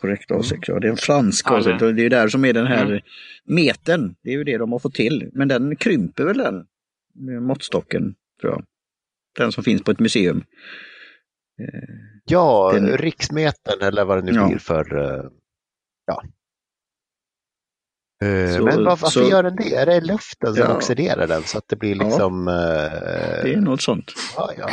[0.00, 0.78] Korrekt A6, ja.
[0.80, 1.78] Det är en fransk Ja, A6.
[1.78, 3.00] det- Det är ju där som är den här Mm.
[3.44, 4.14] metern.
[4.22, 5.30] Det är ju det de har fått till.
[5.32, 6.64] Men den krymper väl den
[7.14, 8.64] med måttstocken, tror jag.
[9.38, 10.38] Den som finns på ett museum.
[11.60, 14.46] Eh, Ja, Den- riksmetern eller vad det nu Ja.
[14.48, 14.96] blir för...
[14.98, 15.24] eh,
[16.06, 16.22] Ja.
[18.26, 19.74] Eh, Så- Men var, varför så- gör den det?
[19.74, 20.76] Är det luften som Ja.
[20.76, 22.04] oxiderar den så att det blir Ja.
[22.04, 22.48] liksom...
[22.48, 24.12] eh, Det är något sånt.
[24.36, 24.70] ja, ja.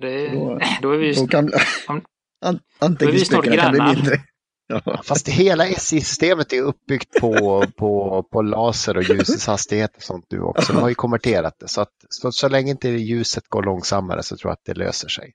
[0.00, 1.50] Det, Då- då är vi Då kan
[1.88, 2.04] Om-
[2.44, 4.16] an- då är vi snart anteckningsböckerna kan bli mindre.
[4.70, 5.02] Ja.
[5.04, 10.40] Fast hela SJ-systemet är uppbyggt på, på, på laser och ljusets hastighet och sånt nu
[10.40, 10.72] också.
[10.72, 11.68] De har ju konverterat det.
[11.68, 15.08] Så, att, så, så länge inte ljuset går långsammare så tror jag att det löser
[15.08, 15.32] sig.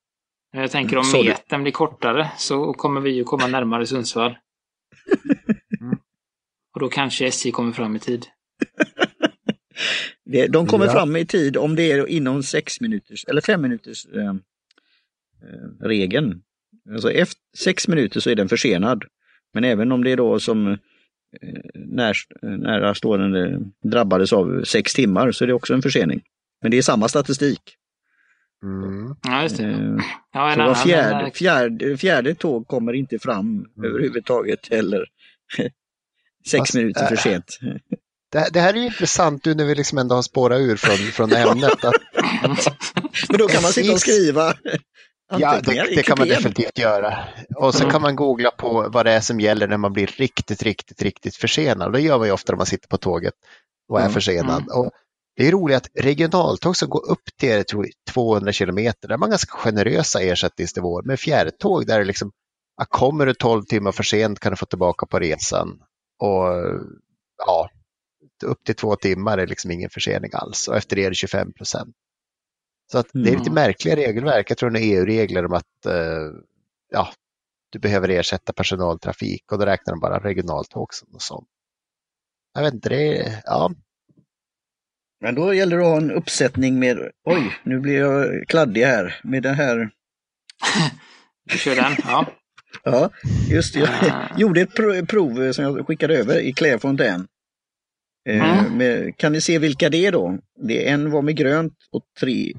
[0.52, 4.38] Jag tänker om metern blir kortare så kommer vi ju komma närmare Sundsvall.
[5.82, 5.98] Mm.
[6.74, 8.26] Och då kanske SJ kommer fram i tid.
[10.26, 10.92] Det- De kommer Ja.
[10.92, 14.36] fram i tid om det är inom sex minuters eller fem minuters eh, eh,
[15.88, 16.42] regeln.
[16.94, 19.04] Alltså efter sex minuter så är den försenad.
[19.54, 20.78] Men även om det är då som eh,
[21.76, 26.22] när, nära stående drabbades av sex timmar så är det också en försening.
[26.62, 27.62] Men det är samma statistik.
[28.64, 29.16] Mm.
[29.24, 29.64] Ja, just det.
[29.64, 29.98] Eh,
[30.34, 35.06] Ja, en så fjärde, fjärde, fjärde tåg kommer inte fram överhuvudtaget heller.
[36.46, 37.60] Sex Fast, minuter för äh, sent.
[38.32, 40.98] Det, det här är ju intressant nu när vi liksom ändå har spårat ur från,
[40.98, 41.86] från ämnet.
[41.86, 41.94] Att,
[43.30, 44.54] Men då kan man sitta och skriva
[45.40, 47.18] ja, det, det kan man definitivt göra.
[47.56, 47.92] Och så Mm.
[47.92, 51.36] kan man googla på vad det är som gäller när man blir riktigt, riktigt, riktigt
[51.36, 51.94] försenad.
[51.94, 53.34] Det gör man ju ofta när man sitter på tåget
[53.90, 54.14] och är Mm.
[54.14, 54.64] försenad.
[54.74, 54.92] Och
[55.36, 59.30] det är roligt att regionaltåg som går upp till tror, 200 kilometer, där har man
[59.30, 61.04] ganska generösa ersättningsnivåer.
[61.06, 62.32] Men fjärrtåg där det liksom,
[62.90, 65.80] kommer du 12 timmar för sent kan du få tillbaka på resan.
[66.20, 66.48] Och
[67.46, 67.70] ja,
[68.46, 71.54] upp till två timmar är liksom ingen försening alls och efter det är det 25
[71.54, 71.96] procent.
[72.92, 73.54] Så att det är lite Mm.
[73.54, 74.52] märkliga regelverk.
[74.52, 76.32] Jag tror det är EU-regler om att eh,
[76.92, 77.10] ja,
[77.72, 81.48] du behöver ersätta personaltrafik och då räknar de bara regionaltåg som och sånt.
[82.54, 83.72] Jag vet inte, det är, ja,
[85.22, 89.20] Men då gäller det att ha en uppsättning med, oj, nu blir jag kladdig här,
[89.24, 89.90] med den här,
[91.52, 91.96] vi kör den.
[92.04, 92.26] Ja.
[92.84, 93.10] ja,
[93.50, 94.28] just det, jag Ah.
[94.38, 97.22] gjorde ett pro- prov som jag skickade över i Claire Fontaine.
[97.22, 97.26] Eh,
[98.30, 98.78] Mm.
[98.78, 100.38] med, kan ni se vilka det är då?
[100.68, 102.54] Det är en var med grönt och tre,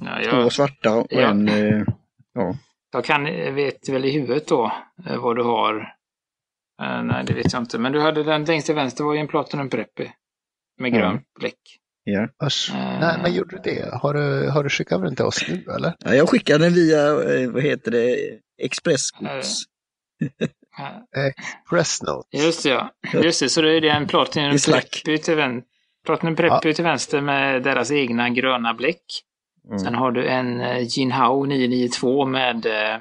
[0.00, 1.30] Ja, två jag, svarta och Ja.
[1.30, 1.84] en, eh,
[2.34, 2.56] ja,
[2.92, 4.72] Jag kan, vet väl i huvudet då
[5.08, 5.74] eh, vad du har.
[6.82, 7.78] Eh, nej, det vet jag inte.
[7.78, 10.06] Men du hade den längst till vänster var ju en Platinum Preppy.
[10.80, 10.98] Med Ja.
[10.98, 11.58] grönt bläck.
[12.04, 12.28] Ja.
[12.38, 13.00] Vars, Eh.
[13.00, 13.94] nej, men gjorde du det?
[13.94, 15.94] Har du, har du skickat över den till oss nu eller?
[15.98, 18.16] Ja, jag skickade den via, eh, vad heter det,
[18.62, 19.62] Expressgods.
[20.78, 21.32] Eh,
[21.70, 22.36] Pressnote.
[22.36, 22.90] Just det, ja.
[23.12, 24.56] Just det, så då är det en Platinum.
[24.66, 25.62] Preppy till, vän
[26.06, 29.02] Platinum Preppy till vänster med deras egna gröna bläck.
[29.68, 29.78] Mm.
[29.78, 33.00] Sen har du en eh, Jinhao 992 med eh,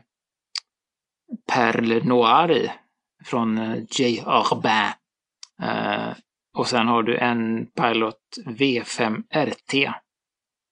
[1.53, 2.71] Perle Noir i.
[3.25, 4.23] Från J.
[4.25, 4.91] Urbain.
[6.57, 9.73] Och sen har du en Pilot V5 RT.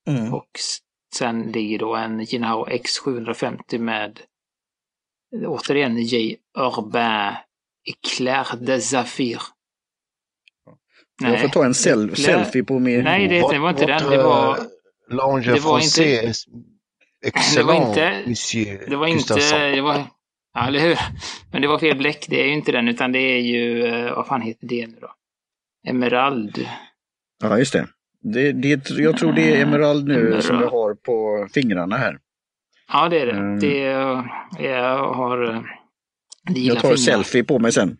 [0.08, 0.34] Mm.
[0.34, 0.50] Och
[1.14, 4.20] sen ligger då en Jinhao X750 med
[5.46, 6.36] återigen J.
[6.58, 7.34] Urbain
[7.88, 9.38] Eclair de Zafir.
[11.22, 13.04] Jag får ta en sel- Eclair- selfie på min...
[13.04, 14.10] Nej, det, det var inte den.
[14.10, 14.64] Det var, eh,
[15.10, 16.32] Lange det var inte-.
[17.26, 20.04] Excellent, inte- monsieur det var inte, det var,
[20.54, 20.98] ja, eller hur?
[21.52, 22.26] Men det var fel bläck.
[22.28, 24.96] Det är ju inte den, utan det är ju, eh, vad fan heter det nu
[25.00, 25.14] då?
[25.88, 26.66] Emerald.
[27.42, 27.88] Ja, just det.
[28.20, 30.44] det, det jag tror det är Emerald nu Emerald.
[30.44, 32.18] som jag har på fingrarna här.
[32.92, 33.32] Ja, det är det.
[33.32, 33.58] Mm.
[33.60, 34.24] Det är,
[34.58, 35.60] jag har, eh,
[36.54, 36.96] det Jag tar fingrar.
[36.96, 37.96] selfie på mig sen.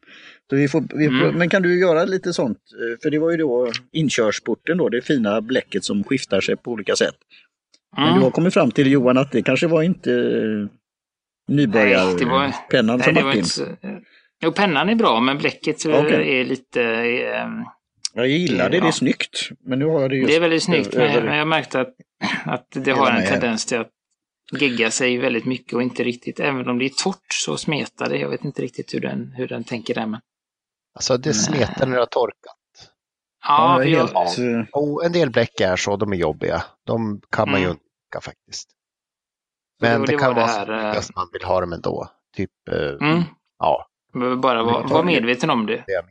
[0.50, 1.34] Så vi får, vi får, Mm.
[1.38, 2.58] Men kan du göra lite sånt?
[2.58, 6.70] Eh, För det var ju då inkörsporten då, det fina bläcket som skiftar sig på
[6.70, 7.14] olika sätt.
[7.96, 8.18] Men Mm.
[8.18, 10.68] du har kommit fram till Johan att det kanske var inte eh, Nej, det
[11.48, 13.44] var- nybörjarpennan Nej, som det var Martin.
[13.44, 13.64] så...
[14.42, 16.40] Jo, pennan är bra, men bläcket Okej.
[16.40, 16.82] är lite...
[16.82, 17.48] eh,
[18.14, 18.86] Jag gillar det, det Ja.
[18.88, 19.48] är snyggt.
[19.64, 21.94] Men nu har jag det just Det är väldigt snyggt, men, men jag märkte att,
[22.44, 23.88] att det har en tendens till att
[24.52, 28.16] gegga sig väldigt mycket och inte riktigt, även om det är torrt så smetar det.
[28.18, 30.06] Jag vet inte riktigt hur den, hur den tänker där.
[30.06, 30.20] Men...
[30.94, 32.56] Alltså det smetar när det har torkat.
[33.44, 36.64] Ja, Ja, jag, eh, Och en del bläck är så, de är jobbiga.
[36.86, 37.70] De kan man ju Mm.
[37.76, 38.70] undvika faktiskt.
[39.80, 41.60] Men det det, var kan det vara här, så eh, mycket som man vill ha
[41.60, 42.08] dem ändå.
[42.36, 43.22] Typ, eh, mm,
[43.58, 45.84] ja, behöver bara vara, vara medveten om det.
[45.86, 46.04] det.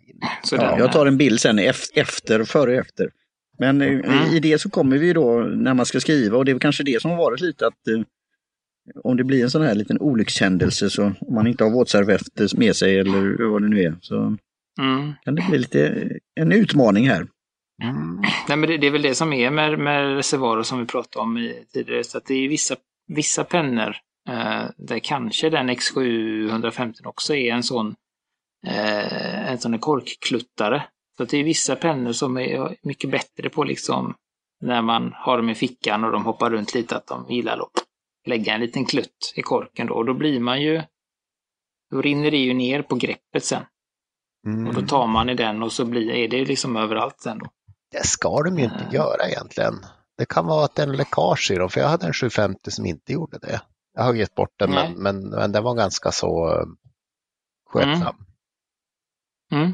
[0.43, 3.10] Så Ja, jag tar en bild sen ef- efter, före och efter.
[3.58, 4.23] Men eh, Mm.
[4.34, 7.02] i det så kommer vi då när man ska skriva och det är kanske det
[7.02, 8.02] som har varit lite att eh,
[9.04, 12.75] om det blir en sån här liten olyckshändelse så om man inte har våtservetter med
[12.75, 14.38] sig eller vad det nu är så
[14.82, 15.13] mm.
[15.23, 17.28] kan det bli lite en utmaning här.
[17.84, 18.21] Mm.
[18.47, 21.23] Nej, men det, det är väl det som är med, med reservoarer som vi pratade
[21.23, 22.04] om i, tidigare.
[22.04, 22.75] Så att det är vissa,
[23.08, 23.95] vissa pennor
[24.30, 27.95] eh, där kanske den X750 också är en sån,
[28.67, 30.84] eh, en sån korkkluttare.
[31.17, 34.15] Så att det är vissa pennor som är mycket bättre på liksom
[34.62, 37.86] när man har dem i fickan och de hoppar runt lite att de gillar att
[38.30, 39.94] lägga en liten klutt i korken då.
[39.94, 40.82] Och då blir man ju,
[41.92, 43.62] då rinner det ju ner på greppet sen.
[44.68, 44.88] Och då Mm.
[44.88, 47.46] tar man i den och så blir, är det liksom överallt sen då.
[47.92, 48.94] Det ska de ju inte Mm.
[48.94, 49.74] göra egentligen.
[50.18, 52.72] Det kan vara att det är en läckage i dem, för jag hade en 750
[52.72, 53.62] som inte gjorde det.
[53.94, 56.65] Jag har gett bort den, men, men, men den var ganska så eh,
[57.70, 58.15] skötsam.
[59.52, 59.74] Mm.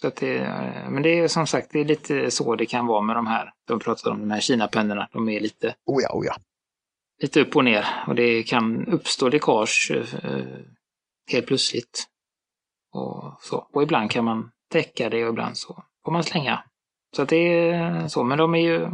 [0.00, 2.86] Så att det, eh, men det är som sagt, det är lite så det kan
[2.86, 3.52] vara med de här.
[3.68, 5.08] De pratar om de här Kina-pennorna.
[5.12, 6.36] De är lite, Oh ja, oh ja.
[7.22, 10.46] Lite upp och ner och det kan uppstå läckage eh,
[11.32, 12.06] helt plötsligt.
[12.92, 13.68] Och, så.
[13.72, 16.64] och ibland kan man täcka det och ibland så får man slänga.
[17.16, 18.88] Så att det är så, men de är ju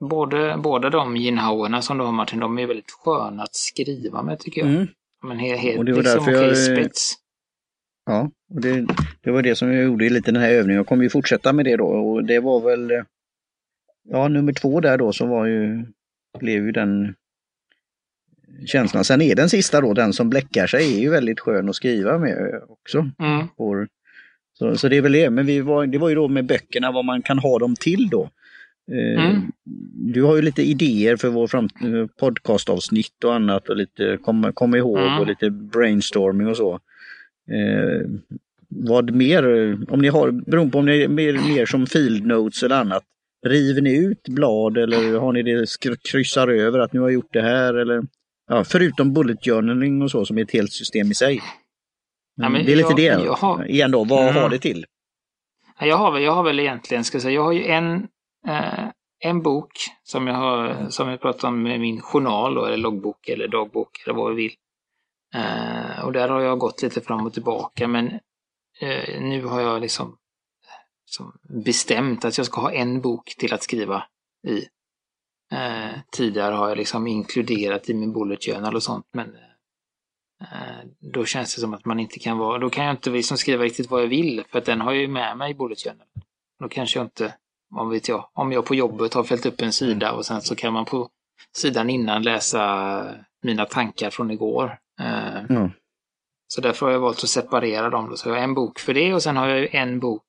[0.00, 4.38] både, båda de Jinhaoerna som du har Martin, de är väldigt sköna att skriva med
[4.38, 4.70] tycker jag.
[4.70, 4.86] Mm.
[5.22, 7.14] Men helt, helt Och det var liksom därför jag, spets.
[8.06, 8.86] Ja, och det,
[9.20, 10.76] det var det som jag gjorde i lite den här övningen.
[10.76, 13.02] Jag kommer ju fortsätta med det då och det var väl eh,
[14.08, 15.86] ja, nummer två där då som var ju,
[16.38, 17.14] blev ju den
[18.66, 19.04] känslan.
[19.04, 22.18] Sen är den sista då, den som bläckar sig, är ju väldigt skön att skriva
[22.18, 22.98] med också.
[22.98, 23.46] Mm.
[24.58, 26.92] Så, så det är väl det, men vi var, det var ju då med böckerna
[26.92, 28.30] vad man kan ha dem till då.
[28.92, 29.52] Eh, Mm.
[30.14, 31.48] Du har ju lite idéer för vår
[32.18, 35.18] podcastavsnitt och annat och lite komma kom ihåg Mm.
[35.18, 36.74] och lite brainstorming och så.
[37.50, 38.08] Eh,
[38.68, 39.44] vad mer,
[39.92, 43.04] om ni har, beroende på om ni är mer, mer som field notes eller annat,
[43.46, 45.66] river ni ut blad eller har ni det
[46.10, 48.02] kryssar över att nu har gjort det här eller
[48.48, 51.40] ja, förutom bullet journaling och så som är ett helt system i sig.
[52.36, 54.34] Ja, det är lite jag- det jag har- igen då, vad Mm.
[54.34, 54.86] har det till?
[55.80, 57.94] Ja, Jag har väl, jag har väl egentligen, ska jag säga, jag har ju en,
[58.48, 58.88] eh,
[59.24, 59.70] en bok
[60.02, 64.02] som jag har, som jag pratar om med min journal då, eller loggbok eller dagbok
[64.04, 64.52] eller vad vi vill.
[65.34, 68.06] Eh, och där har jag gått lite fram och tillbaka men
[68.80, 70.16] eh, nu har jag liksom som
[71.64, 74.04] bestämt att jag ska ha en bok till att skriva
[74.46, 74.68] i.
[75.52, 79.36] Eh, tidigare har jag liksom inkluderat i min bullet journal och sånt men
[80.40, 83.36] eh, då känns det som att man inte kan vara, då kan jag inte liksom
[83.38, 85.82] skriva riktigt vad jag vill för att den har jag ju med mig i bullet
[85.82, 86.06] journal.
[86.60, 87.34] Då kanske jag inte,
[87.68, 90.54] vad vet jag, om jag på jobbet har fällt upp en sida och sen så
[90.54, 91.08] kan man på
[91.56, 94.78] sidan innan läsa mina tankar från igår.
[95.00, 95.70] Eh, Ja.
[96.50, 98.16] Så därför har jag valt att separera dem.
[98.16, 100.22] Så jag har en bok för det och sen har jag en bok.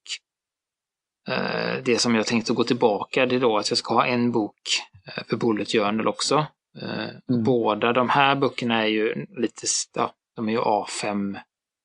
[1.27, 4.31] Eh, Det som jag tänkte gå tillbaka, det är då att jag ska ha en
[4.31, 4.59] bok
[5.07, 6.45] eh, för Bullet Journal också.
[6.81, 7.43] Eh, Mm.
[7.43, 11.39] Båda de här böckerna är ju lite, ja, de är ju A5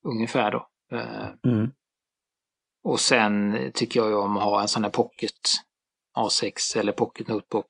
[0.07, 0.67] ungefär då.
[1.47, 1.71] Mm.
[2.85, 5.33] Och sen tycker jag ju om att ha en sån här pocket
[6.19, 7.67] A6 eller pocket notebook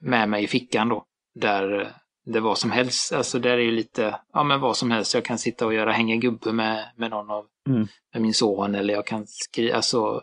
[0.00, 1.04] med mig i fickan då.
[1.40, 1.92] Där
[2.26, 5.14] det vad som helst, alltså där är ju lite, ja men vad som helst.
[5.14, 7.86] Jag kan sitta och göra hänga gubbe med, med någon av, Mm.
[8.12, 10.22] med min son eller jag kan skriva, alltså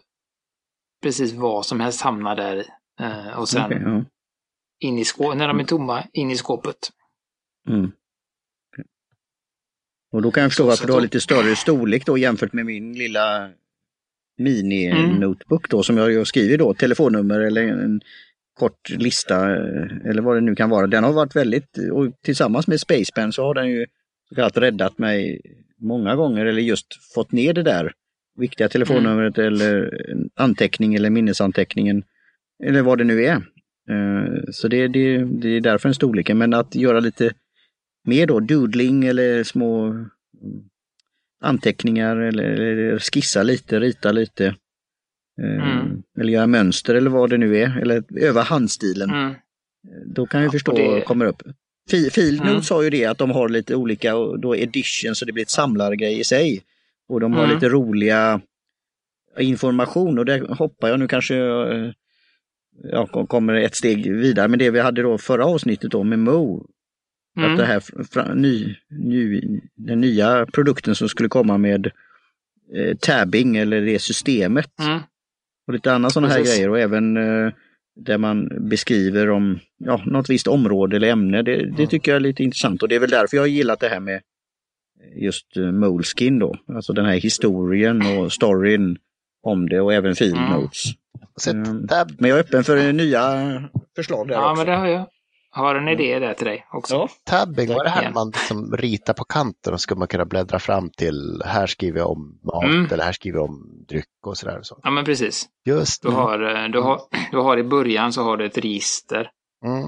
[1.01, 2.65] precis vad som helst hamnar där.
[2.99, 4.05] Eh, och sen Okej, ja.
[4.79, 6.77] in i skåpet, när de är tomma, in i skåpet.
[7.69, 7.91] Mm.
[10.11, 12.93] Och då kan jag förstå varför du har lite större storlek då jämfört med min
[12.93, 13.51] lilla
[14.39, 14.53] Mm.
[14.53, 18.01] mini-notebook då som jag skriver då, telefonnummer eller en
[18.53, 20.87] kort lista eh, eller vad det nu kan vara.
[20.87, 23.85] Den har varit väldigt, och tillsammans med Spacepen så har den ju
[24.29, 25.41] så kallat räddat mig
[25.79, 27.93] många gånger eller just fått ner det där
[28.37, 32.03] viktiga telefonnumret eller en anteckning eller minnesanteckningen
[32.63, 33.35] eller vad det nu är.
[33.89, 37.31] Eh, Så det, det, det är därför den storleken, men att göra lite
[38.07, 40.07] mer då, doodling eller små mm,
[41.43, 44.45] anteckningar eller, eller skissa lite, rita lite.
[44.45, 44.55] eh,
[45.77, 46.01] Mm.
[46.19, 49.09] Eller göra mönster eller vad det nu är, eller öva handstilen.
[49.09, 49.33] Mm.
[50.05, 51.41] Då kan jag Ja, förstå det- kommer upp.
[51.91, 52.61] Fi- Fieldnote Mm.
[52.61, 55.49] sa ju det att de har lite olika och då edition så det blir ett
[55.49, 56.61] samlargrej i sig.
[57.09, 57.55] Och de har Mm.
[57.55, 58.41] lite roliga
[59.39, 61.91] information och där hoppar jag nu kanske jag, eh,
[62.83, 64.47] ja, kom- kommer ett steg vidare.
[64.47, 66.67] Men det vi hade då förra avsnittet då med Mo,
[67.37, 67.57] att Mm.
[67.57, 67.83] det här
[68.35, 69.41] ny, ny,
[69.75, 71.91] den nya produkten som skulle komma med
[72.75, 74.99] eh, tabbing eller det systemet Mm.
[75.67, 77.51] och lite andra sådana här grejer och även eh,
[77.95, 81.41] där man beskriver om ja, något visst område eller ämne.
[81.41, 81.87] Det, det Mm.
[81.87, 84.21] tycker jag är lite intressant och det är väl därför jag gillat det här med
[85.15, 86.55] just uh, Moleskin då.
[86.67, 88.97] Alltså den här historien och storyn
[89.43, 90.51] om det och även field Mm.
[90.51, 90.83] notes.
[91.47, 91.85] Mm.
[91.85, 93.21] där, Men jag är öppen för nya
[93.95, 94.57] förslag där Ja, också.
[94.57, 95.05] men det har jag.
[95.53, 96.95] Har en idé där till dig också.
[96.95, 97.09] Ja.
[97.23, 100.89] tabbing, var det här man liksom ritar på kanten och ska man kunna bläddra fram
[100.89, 102.87] till här skriver jag om mat Mm.
[102.91, 104.57] eller här skriver jag om dryck och sådär.
[104.59, 104.79] Och så.
[104.83, 105.45] Ja, men precis.
[105.65, 107.01] Just Du har, eh, du, har,
[107.31, 109.29] du har i början så har du ett register.
[109.65, 109.83] Mm.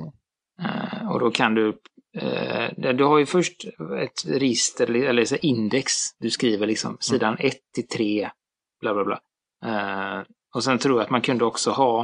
[0.61, 1.67] Eh, och då kan du,
[2.17, 3.63] eh, du har ju först
[4.03, 5.91] ett register, eller så index.
[6.19, 8.29] Du skriver liksom sidan 1 till 3,
[8.81, 9.19] bla bla bla.
[9.65, 10.21] Eh,
[10.55, 12.01] och sen tror jag att man kunde också ha,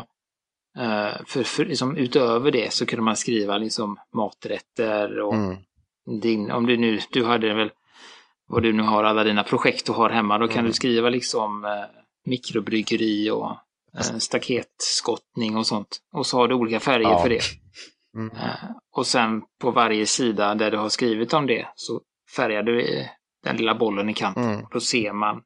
[0.77, 5.57] eh, för, för liksom, utöver det så kunde man skriva liksom maträtter och Mm.
[6.21, 7.71] din, om du nu, du hade väl,
[8.47, 10.65] vad du nu har, alla dina projekt du har hemma, då kan Mm.
[10.65, 11.71] du skriva liksom eh,
[12.25, 13.51] mikrobryggeri och
[13.97, 15.97] eh, staketskottning och sånt.
[16.13, 17.21] Och så har du olika färger Ja.
[17.21, 17.41] för det.
[18.17, 18.31] Mm.
[18.37, 22.01] Eh, och sen på varje sida där du har skrivit om det så
[22.35, 23.05] färgar du eh,
[23.43, 24.43] den lilla bollen i kanten.
[24.43, 24.65] Mm.
[24.71, 25.41] Då ser man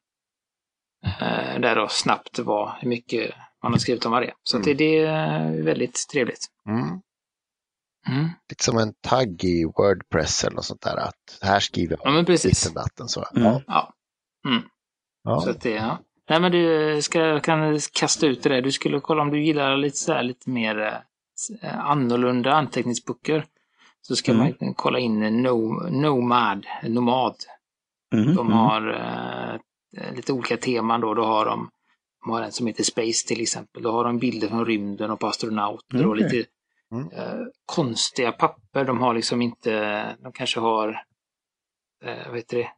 [1.04, 4.32] eh, där då snabbt vad, hur mycket man har skrivit om är.
[4.42, 6.46] Så att det, det är väldigt trevligt.
[6.68, 7.00] Mm.
[8.08, 8.28] Mm.
[8.50, 10.96] Lite som en tagg i Wordpress eller något sånt där.
[10.96, 12.72] Att här skriver Ja, jag men precis.
[12.74, 13.08] datten.
[13.08, 13.24] Så.
[13.36, 13.42] Mm.
[13.44, 13.62] Ja.
[13.66, 13.92] Ja.
[14.48, 14.62] Mm.
[14.62, 14.68] Så
[15.24, 15.50] Ja.
[15.50, 15.98] att det, ja.
[16.28, 18.62] Nej men du ska, kan kasta ut det där.
[18.62, 21.02] Du skulle kolla om du gillar lite så här, lite mer
[21.62, 23.44] eh, annorlunda anteckningsböcker.
[24.02, 24.54] Så ska Mm.
[24.60, 27.34] man kolla in no, Nomad, Nomad.
[28.14, 28.52] Mhm, De mhm.
[28.56, 29.60] har eh,
[30.14, 31.14] lite olika teman då.
[31.14, 31.70] Då har de,
[32.24, 33.82] de har en som heter Space till exempel.
[33.82, 36.22] Då har de bilder från rymden och på astronauter och Okej.
[36.24, 36.50] lite
[36.92, 37.10] Mm.
[37.12, 38.84] eh, konstiga papper.
[38.84, 40.88] De har liksom inte, de kanske har,
[42.04, 42.68] eh, vad heter det,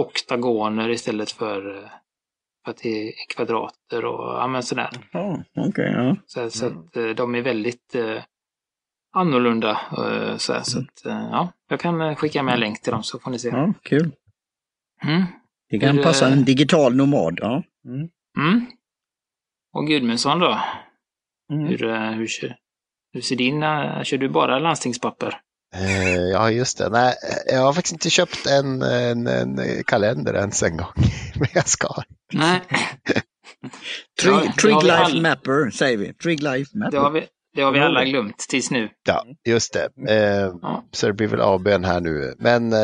[0.00, 1.88] oktagoner istället för, eh,
[2.64, 4.90] för att det är kvadrater och ja, men sådär.
[5.12, 6.16] Ja, okej, ja.
[6.26, 8.22] Så, så att eh, de är väldigt eh,
[9.14, 9.80] annorlunda.
[9.98, 13.02] Eh, så, så att, eh, ja, jag kan eh, skicka med en länk till dem
[13.02, 13.48] så får ni se.
[13.48, 14.12] ja, kul.
[15.04, 15.22] Mm.
[15.72, 17.38] Det kan det- passa en digital nomad.
[17.42, 17.62] Ja.
[17.84, 18.08] Mm.
[18.38, 18.66] Mm.
[19.74, 20.58] Och Gudmundsson då?
[21.52, 21.66] Mm.
[21.66, 22.56] Hur, eh, hur, kör,
[23.12, 25.40] hur ser din, eh, kör du bara landstingspapper?
[25.74, 26.88] Eh, ja, just det.
[26.88, 27.14] Nej,
[27.46, 30.92] jag har faktiskt inte köpt en, en, en kalender ens en gång.
[31.36, 31.88] Men jag ska.
[32.32, 32.60] Nej,
[34.22, 36.14] Trig, Ja, Trig Life all- Mapper säger vi.
[36.14, 36.90] Trig Life Mapper.
[36.90, 37.24] det har vi,
[37.54, 38.88] det har vi alla glömt tills nu.
[39.06, 39.88] Ja, just det.
[40.08, 40.84] Eh, Ja.
[40.92, 42.34] Så det blir väl ABn här nu.
[42.38, 42.78] Men eh,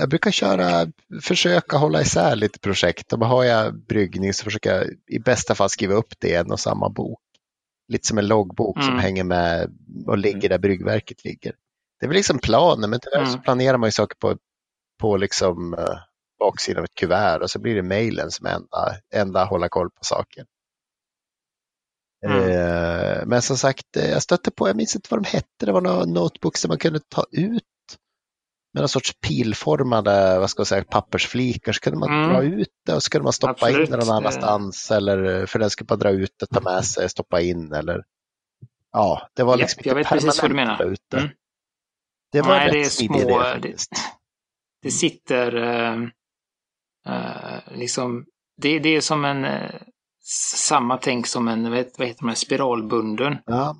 [0.00, 0.86] jag brukar köra,
[1.22, 3.12] försöka hålla isär lite projekt.
[3.12, 6.50] Och har jag bryggning så försöker jag i bästa fall skriva upp det i en
[6.52, 7.20] och samma bok.
[7.88, 9.00] Lite som en loggbok som Mm.
[9.02, 9.70] hänger med
[10.06, 11.52] och ligger där bryggverket ligger.
[12.00, 13.42] Det är väl liksom planen, men tyvärr så Mm.
[13.42, 14.36] planerar man ju saker på,
[15.00, 15.84] på liksom eh,
[16.38, 20.04] baksidan av ett kuvert och så blir det mejlen som enda, enda hålla koll på
[20.04, 20.46] saken.
[22.26, 22.50] Mm.
[22.50, 25.72] Eh, men som sagt, eh, jag stötte på, jag minns inte vad de hette, det
[25.72, 27.62] var några notebooks där man kunde ta ut
[28.74, 32.28] med någon sorts pilformade vad ska jag säga, pappersflikar så kunde man Mm.
[32.28, 33.88] dra ut det och så kunde man stoppa Absolut.
[33.88, 37.08] in det någon annanstans eller för den skulle bara dra ut det, ta med sig,
[37.08, 38.04] stoppa in eller
[38.92, 40.84] ja, det var liksom jag inte vet precis vad du menar.
[40.84, 41.18] ut det.
[41.18, 41.30] Mm.
[42.32, 43.90] Det var Nej, en det rätt är smidig små- idé det- faktiskt.
[44.82, 46.02] Det sitter eh,
[47.08, 48.26] eh, liksom,
[48.62, 49.44] det, det är som en,
[50.56, 53.38] samma tänk som en, vad heter, vad heter man, spiralbunden.
[53.46, 53.76] Ja.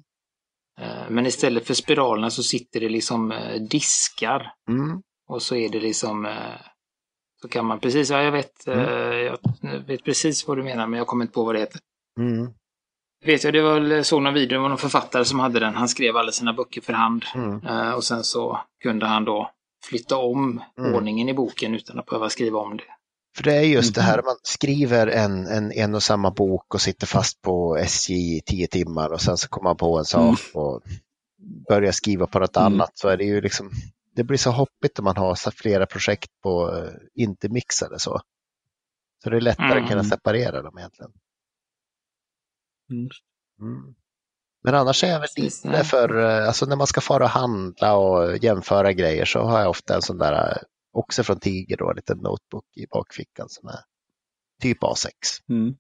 [0.80, 4.53] Eh, men istället för spiralerna så sitter det liksom eh, diskar.
[4.68, 5.03] Mm.
[5.28, 6.61] Och så är det liksom, eh,
[7.43, 9.38] så kan man precis, ja jag vet, eh, jag
[9.86, 11.80] vet precis vad du menar men jag kommer inte på vad det heter.
[12.18, 12.53] Mm.
[13.24, 15.74] Vet jag, det var väl, såg någon video, det var någon författare som hade den.
[15.74, 17.24] Han skrev alla sina böcker för hand.
[17.34, 17.95] Mm.
[17.95, 19.51] Och sen så kunde han då
[19.84, 20.95] flytta om Mm.
[20.95, 22.84] ordningen i boken utan att behöva skriva om det.
[23.37, 24.24] För det är just det här, Mhm.
[24.26, 28.66] man skriver en, en, en och samma bok och sitter fast på SJ i tio
[28.66, 30.64] timmar och sen så kommer man på en sak Mm.
[30.66, 30.83] och
[31.68, 32.66] börjar skriva på något Mm.
[32.72, 33.70] annat så är det ju liksom,
[34.16, 38.20] det blir så hoppigt om man har flera projekt på, eh, inte mixade så.
[39.22, 39.85] Så det är lättare Mm.
[39.85, 41.12] att kunna separera dem egentligen.
[42.91, 43.09] Mm.
[43.61, 43.95] Mm.
[44.64, 47.97] Men annars är jag väl lite för, eh, alltså när man ska fara och handla
[47.97, 50.57] och jämföra grejer så har jag ofta en sån där, eh,
[50.93, 53.78] också från Tiger då, en liten notebook i bakfickan som är
[54.62, 55.07] typ A6.
[55.49, 55.74] Mm.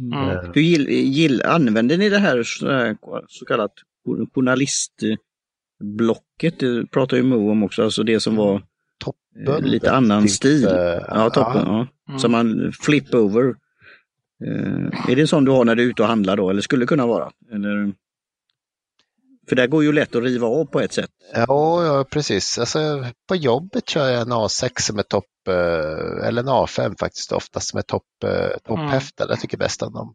[0.00, 0.28] Mm.
[0.28, 2.96] Eh, Hur gill, gill, använder ni det här så,
[3.46, 3.72] kallat
[4.34, 6.58] journalistblocket?
[6.58, 8.60] Det pratar ju Mo om också, alltså det som var eh,
[8.98, 10.64] Toppbundet, lite annan typ, stil.
[10.66, 10.72] eh,
[11.08, 11.86] Ja, toppen, ja.
[12.08, 12.18] Mm.
[12.18, 13.54] Som man flip over.
[14.46, 16.60] Eh, är det en sån du har när du är ute och handlar då, eller
[16.60, 17.30] skulle kunna vara?
[17.52, 17.92] Eller?
[19.48, 21.10] För där går ju lätt att riva av på ett sätt.
[21.34, 22.58] Ja, ja, precis.
[22.58, 27.32] Alltså, på jobbet kör jag en A6 som är topp, eh, eller en A5 faktiskt
[27.32, 29.26] oftast som är topp, eh, topphäftad.
[29.28, 30.14] Jag tycker bäst om dem.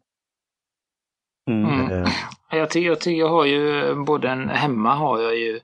[1.50, 1.80] Mm.
[1.80, 2.02] Mm.
[2.04, 2.12] Eh,
[2.50, 5.60] Jag tycker, jag tycker jag har ju både en, hemma har jag ju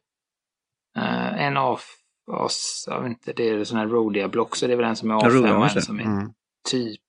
[0.97, 4.87] eh, en oss, jag vet inte, det är sån här Rodia-block, så det är väl
[4.87, 6.33] en som är Ja, Rodia, A5 och en som är Mm.
[6.69, 7.01] typ,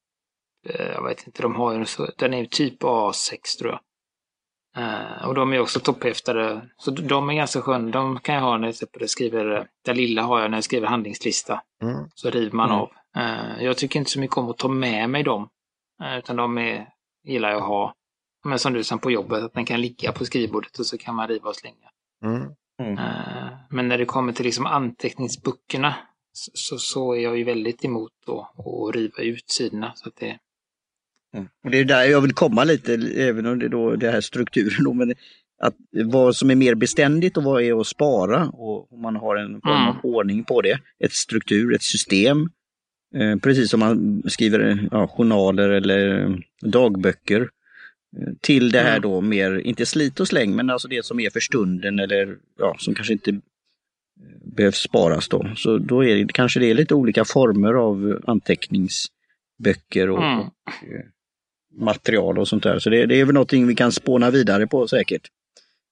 [0.69, 1.85] eh, jag vet inte, de har ju
[2.17, 3.79] den är typ A6 tror jag.
[4.77, 7.91] Eh, och de är också topphäftade, så de är ganska sköna.
[7.91, 10.87] De kan jag ha när jag till skriver, den lilla har jag när jag skriver
[10.87, 11.61] handlingslista.
[11.83, 12.09] Mm.
[12.15, 12.81] Så river man Mm.
[12.81, 12.91] av.
[13.17, 15.49] Eh, jag tycker inte så mycket om att ta med mig dem.
[16.03, 16.87] eh, utan de är,
[17.23, 17.93] gillar jag att ha.
[18.45, 21.15] Men som du sa på jobbet, att den kan ligga på skrivbordet och så kan
[21.15, 21.89] man riva och slänga.
[22.25, 22.97] Mm.
[22.97, 25.95] Eh, men när det kommer till liksom anteckningsböckerna
[26.33, 29.91] så, så, så är jag ju väldigt emot då att riva ut sidorna.
[29.95, 30.39] Så att det, Mm.
[31.63, 34.21] Och det är där jag vill komma lite, även om det är då det här
[34.21, 35.13] strukturen då, men
[35.61, 35.75] att
[36.05, 39.61] vad som är mer beständigt och vad är att spara och om man har en
[39.61, 39.95] form av Mm.
[40.03, 40.79] ordning på det.
[40.99, 42.49] Ett struktur, ett system.
[43.15, 47.41] Eh, precis som man skriver ja, journaler eller eh, dagböcker.
[48.17, 49.01] Eh, till det här Mm.
[49.01, 52.75] då mer, inte slit och släng, men alltså det som är för stunden eller ja,
[52.79, 53.37] som kanske inte eh,
[54.55, 55.51] behövs sparas då.
[55.55, 60.39] Så då är det kanske det är lite olika former av anteckningsböcker och, Mm.
[60.39, 60.49] och
[61.71, 62.79] material och sånt där.
[62.79, 65.27] Så det, det är väl någonting vi kan spåna vidare på säkert.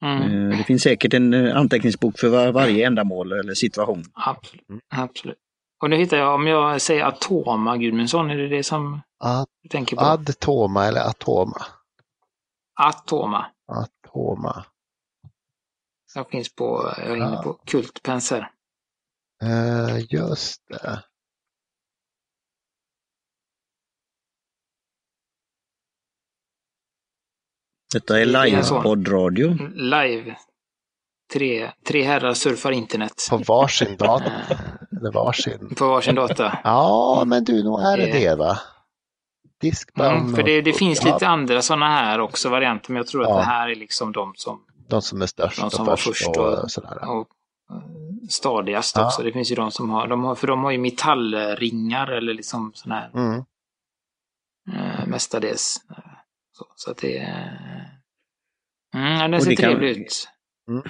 [0.04, 4.04] mm, Eh, Det finns säkert en eh, anteckningsbok för var, varje ändamål eller situation.
[4.14, 4.64] absolut,
[4.96, 5.38] absolut.
[5.84, 9.70] Och nu hittar jag, om jag säger Atoma Gudmundsson, är det det som Ad, du
[9.70, 10.02] tänker på?
[10.04, 11.62] Adtoma eller Atoma?
[12.80, 13.46] Atoma.
[13.68, 14.66] Atoma.
[16.14, 17.42] Som finns på, jag är inne Ja.
[17.44, 18.52] på Kultpens här.
[19.44, 21.04] Eh, just det.
[27.94, 28.82] Detta är Det är så.
[28.82, 29.72] live-poddradio.
[29.76, 30.36] Live.
[31.34, 33.28] Tre, tre herrar surfar internet.
[33.30, 34.32] På varsin dator.
[35.00, 35.76] Eller varsin.
[35.78, 36.60] På varsin data.
[36.64, 38.60] Ja, men du, nog är det Det- va?
[39.62, 40.18] Diskband.
[40.22, 43.24] Mm, för det, det finns ja, lite andra sådana här också varianter, men jag tror
[43.24, 43.36] att Ja.
[43.38, 46.08] det här är liksom de som De som är störst de som och var först
[46.26, 47.10] först och, och- sådär.
[47.10, 47.28] och
[47.72, 47.82] eh,
[48.30, 49.06] stadigast Ja.
[49.06, 49.24] också.
[49.24, 52.72] Det finns ju de som har, de har, för de har ju metallringar eller liksom
[52.76, 53.44] sådana här Mm.
[54.74, 55.78] eh, mestadels.
[56.60, 58.00] Eh, Så, så att det är...
[58.96, 60.28] Mm, Och ser det kan- trevlig ut.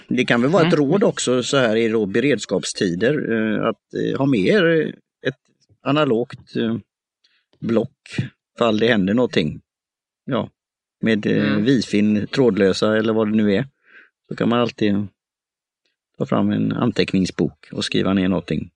[0.07, 0.85] Det kan väl vara ett Mm.
[0.89, 4.95] råd också så här i då beredskapstider eh, att eh, ha med er
[5.27, 5.35] ett
[5.81, 6.77] analogt eh,
[7.59, 7.97] block
[8.59, 9.61] fall det händer någonting.
[10.25, 10.49] Ja,
[11.01, 11.63] med eh, Mm.
[11.63, 13.67] wifi, trådlösa eller vad det nu är.
[14.29, 15.07] Så kan man alltid
[16.17, 18.71] ta fram en anteckningsbok och skriva ner någonting.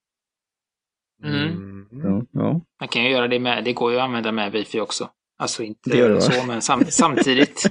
[1.24, 1.50] Mm.
[1.50, 1.88] Mm.
[2.04, 2.62] Ja, ja.
[2.80, 5.10] Man kan ju göra det med, det går ju att använda med wifi också.
[5.42, 7.64] Alltså inte Det det, så, men sam, samtidigt.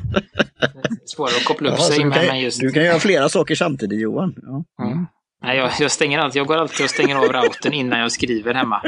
[1.05, 2.61] Svårare att koppla upp Jaha, sig du, med, kan, men just...
[2.61, 4.35] du kan göra flera saker samtidigt Johan.
[4.37, 4.85] Ja.
[4.87, 5.07] Mm.
[5.45, 8.55] Nej, jag, jag stänger alltid, jag går alltid och stänger av routern innan jag skriver
[8.55, 8.83] hemma.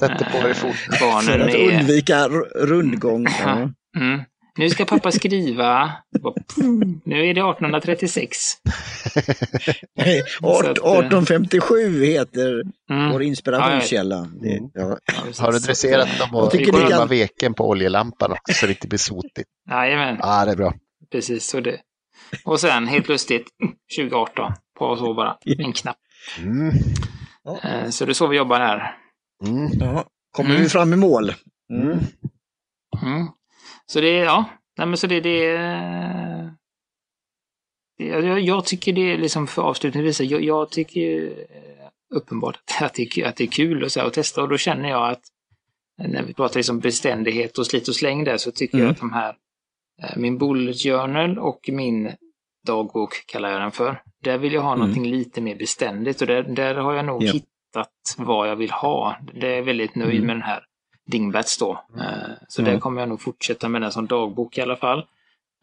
[0.00, 0.76] Sätter på dig fort.
[0.76, 1.78] För Barnen att är...
[1.78, 3.26] undvika rundgång.
[3.96, 4.20] Mm.
[4.58, 5.92] Nu ska pappa skriva.
[7.04, 8.36] nu är det 1836.
[9.96, 13.10] Nej, Så att, eh, 1857 heter Mm.
[13.12, 14.16] vår inspirationskälla.
[14.18, 14.70] Mm.
[14.74, 14.98] ja.
[15.04, 15.14] Ja.
[15.38, 18.88] Har du dresserat att, dem och trimma kan- veken på oljelampan också så det inte
[18.88, 19.48] blir sotigt?
[19.70, 20.74] Jajamän, Ja, det är bra.
[21.12, 21.80] precis så det.
[22.44, 23.46] Och sen helt plötsligt
[23.96, 25.96] 2018, på så bara en knapp.
[26.38, 26.68] Mm.
[27.64, 28.96] Eh, Så det är så vi jobbar här.
[29.46, 29.68] Mm.
[29.80, 30.04] Ja.
[30.36, 30.62] Kommer Mm.
[30.62, 31.32] vi fram i mål?
[33.86, 34.44] Så det är, ja,
[34.78, 36.54] nej men så det, det är...
[37.96, 43.18] Jag, jag tycker det är liksom för avslutningsvis, jag, jag tycker eh, uppenbart att det,
[43.18, 45.22] är- att det är kul och så här, att testa och då känner jag att
[46.08, 48.84] när vi pratar liksom beständighet och slit och släng där så tycker Mm.
[48.86, 49.34] jag att de här,
[50.02, 52.12] eh, min bullet journal och min
[52.66, 54.78] dagbok kallar jag den för, där vill jag ha Mm.
[54.80, 57.32] någonting lite mer beständigt och där, där har jag nog Ja.
[57.32, 59.16] hittat vad jag vill ha.
[59.34, 60.26] Det är väldigt nöjd Mm.
[60.26, 60.64] med den här
[61.06, 61.84] Dingbats då.
[62.00, 62.66] Eh, Så Ja.
[62.66, 64.98] där kommer jag nog fortsätta med den som dagbok i alla fall.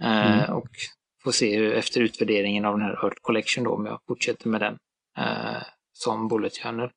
[0.01, 0.55] Eh, Mm.
[0.55, 0.69] Och
[1.23, 4.61] få se hur, efter utvärderingen av den här Earth Collection då, om jag fortsätter med
[4.61, 4.77] den
[5.17, 5.61] eh,
[5.93, 6.91] som bullet journal.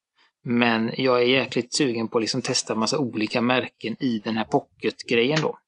[0.45, 4.45] Men jag är jäkligt sugen på att liksom testa massa olika märken i den här
[4.45, 5.59] pocket-grejen då.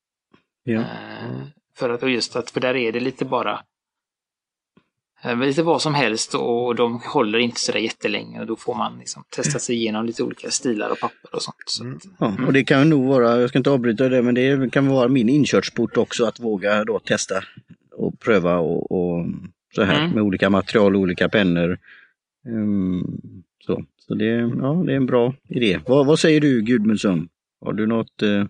[0.65, 0.81] Ja.
[0.81, 1.43] Eh,
[1.77, 3.63] För att och just att, för där är det lite bara
[5.33, 9.25] lite vad som helst och de håller inte sådär jättelänge och då får man liksom
[9.37, 11.57] testa sig igenom lite olika stilar och papper och sånt.
[11.67, 11.99] Så Mm.
[12.19, 15.09] Ja, och det kan nog vara, jag ska inte avbryta det, men det kan vara
[15.09, 17.35] min inkörsport också att våga då testa
[17.97, 19.27] och pröva och, och
[19.75, 20.11] så här Mm.
[20.15, 21.79] med olika material och olika pennor.
[22.49, 23.03] Ehm,
[23.67, 24.25] så så det,
[24.61, 25.81] ja, det är en bra idé.
[25.87, 27.29] Vad, vad säger du Gudmundsson?
[27.65, 28.45] Har du något eh,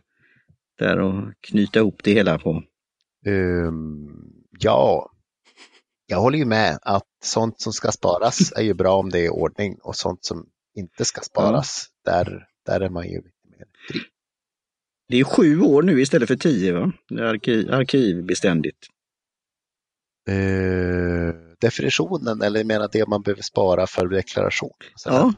[0.78, 2.62] där att knyta ihop det hela på?
[3.26, 4.08] Ehm,
[4.58, 5.10] ja,
[6.06, 9.30] jag håller ju med att sånt som ska sparas är ju bra om det är
[9.30, 14.00] ordning och sånt som inte ska sparas, där, där är man ju lite mer fri.
[15.08, 16.92] Det är sju år nu istället för tio, va?
[17.20, 18.86] Arkiv, arkivbeständigt.
[20.28, 24.70] Eh, definitionen eller menar det man behöver spara för deklaration.
[25.04, 25.34] Ja.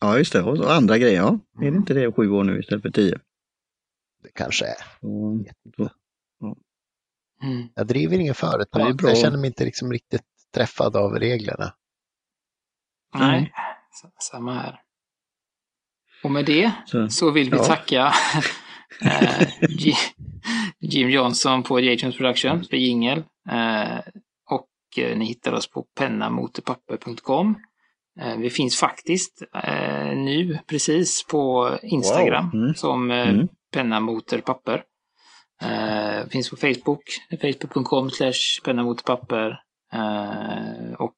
[0.00, 0.42] Ja, just det.
[0.42, 1.38] Och andra grejer, ja.
[1.62, 3.18] Är det inte det sju år nu istället för tio?
[4.22, 4.76] Det kanske är.
[5.76, 5.90] Så.
[7.42, 7.68] Mm.
[7.74, 10.22] Jag driver ingen företag, jag känner mig inte liksom riktigt
[10.54, 11.72] träffad av reglerna.
[13.14, 13.52] Nej,
[14.04, 14.80] s- samma här.
[16.24, 17.08] Och med det Så.
[17.08, 17.64] så vill vi Ja.
[17.64, 18.12] tacka
[19.02, 19.94] eh, Ji-
[20.80, 23.18] Jim Johnson på Jations Production för jingel.
[23.50, 23.98] Eh,
[24.50, 24.68] och
[24.98, 27.54] eh, ni hittar oss på pennamotorpapper.com.
[28.38, 29.42] Vi finns faktiskt
[30.14, 32.62] nu precis på Instagram Wow.
[32.62, 32.74] Mm.
[32.74, 33.48] som Mm.
[33.72, 34.82] pennamotorpapper.
[35.62, 37.02] Eh, finns på Facebook,
[37.40, 39.60] facebook.com slash pennamotorpapper.
[39.92, 41.16] Eh, och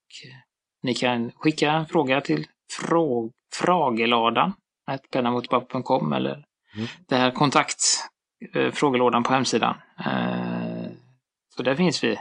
[0.83, 4.53] ni kan skicka en fråga till frå frageladan
[5.11, 6.45] pennamotorpapper.com eller
[6.77, 6.87] Mm.
[7.09, 7.81] det här kontakt
[8.55, 9.75] eh, frågelådan på hemsidan.
[10.07, 10.91] Eh,
[11.57, 12.19] så där finns vi.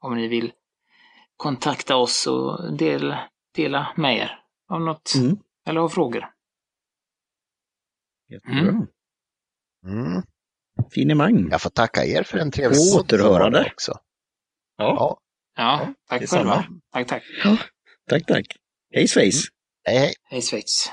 [0.00, 0.52] Om ni vill
[1.36, 3.16] kontakta oss och del,
[3.54, 5.36] dela med er av något Mm.
[5.66, 6.30] eller ha frågor.
[8.28, 8.86] Jättebra.
[9.86, 10.22] Mm.
[10.78, 10.90] Mm.
[10.90, 11.48] Finemang.
[11.50, 13.58] Jag får tacka er för en trevlig återhörande.
[13.62, 13.92] det också.
[14.78, 14.94] Ja.
[14.96, 15.18] Ja,
[15.56, 16.64] Ja, tack själva.
[16.92, 17.22] Tack, tack.
[18.10, 18.46] Tack, tack.
[18.94, 19.44] Hej svejs!
[19.84, 20.14] hej hej.
[20.30, 20.90] Hej Schweiz.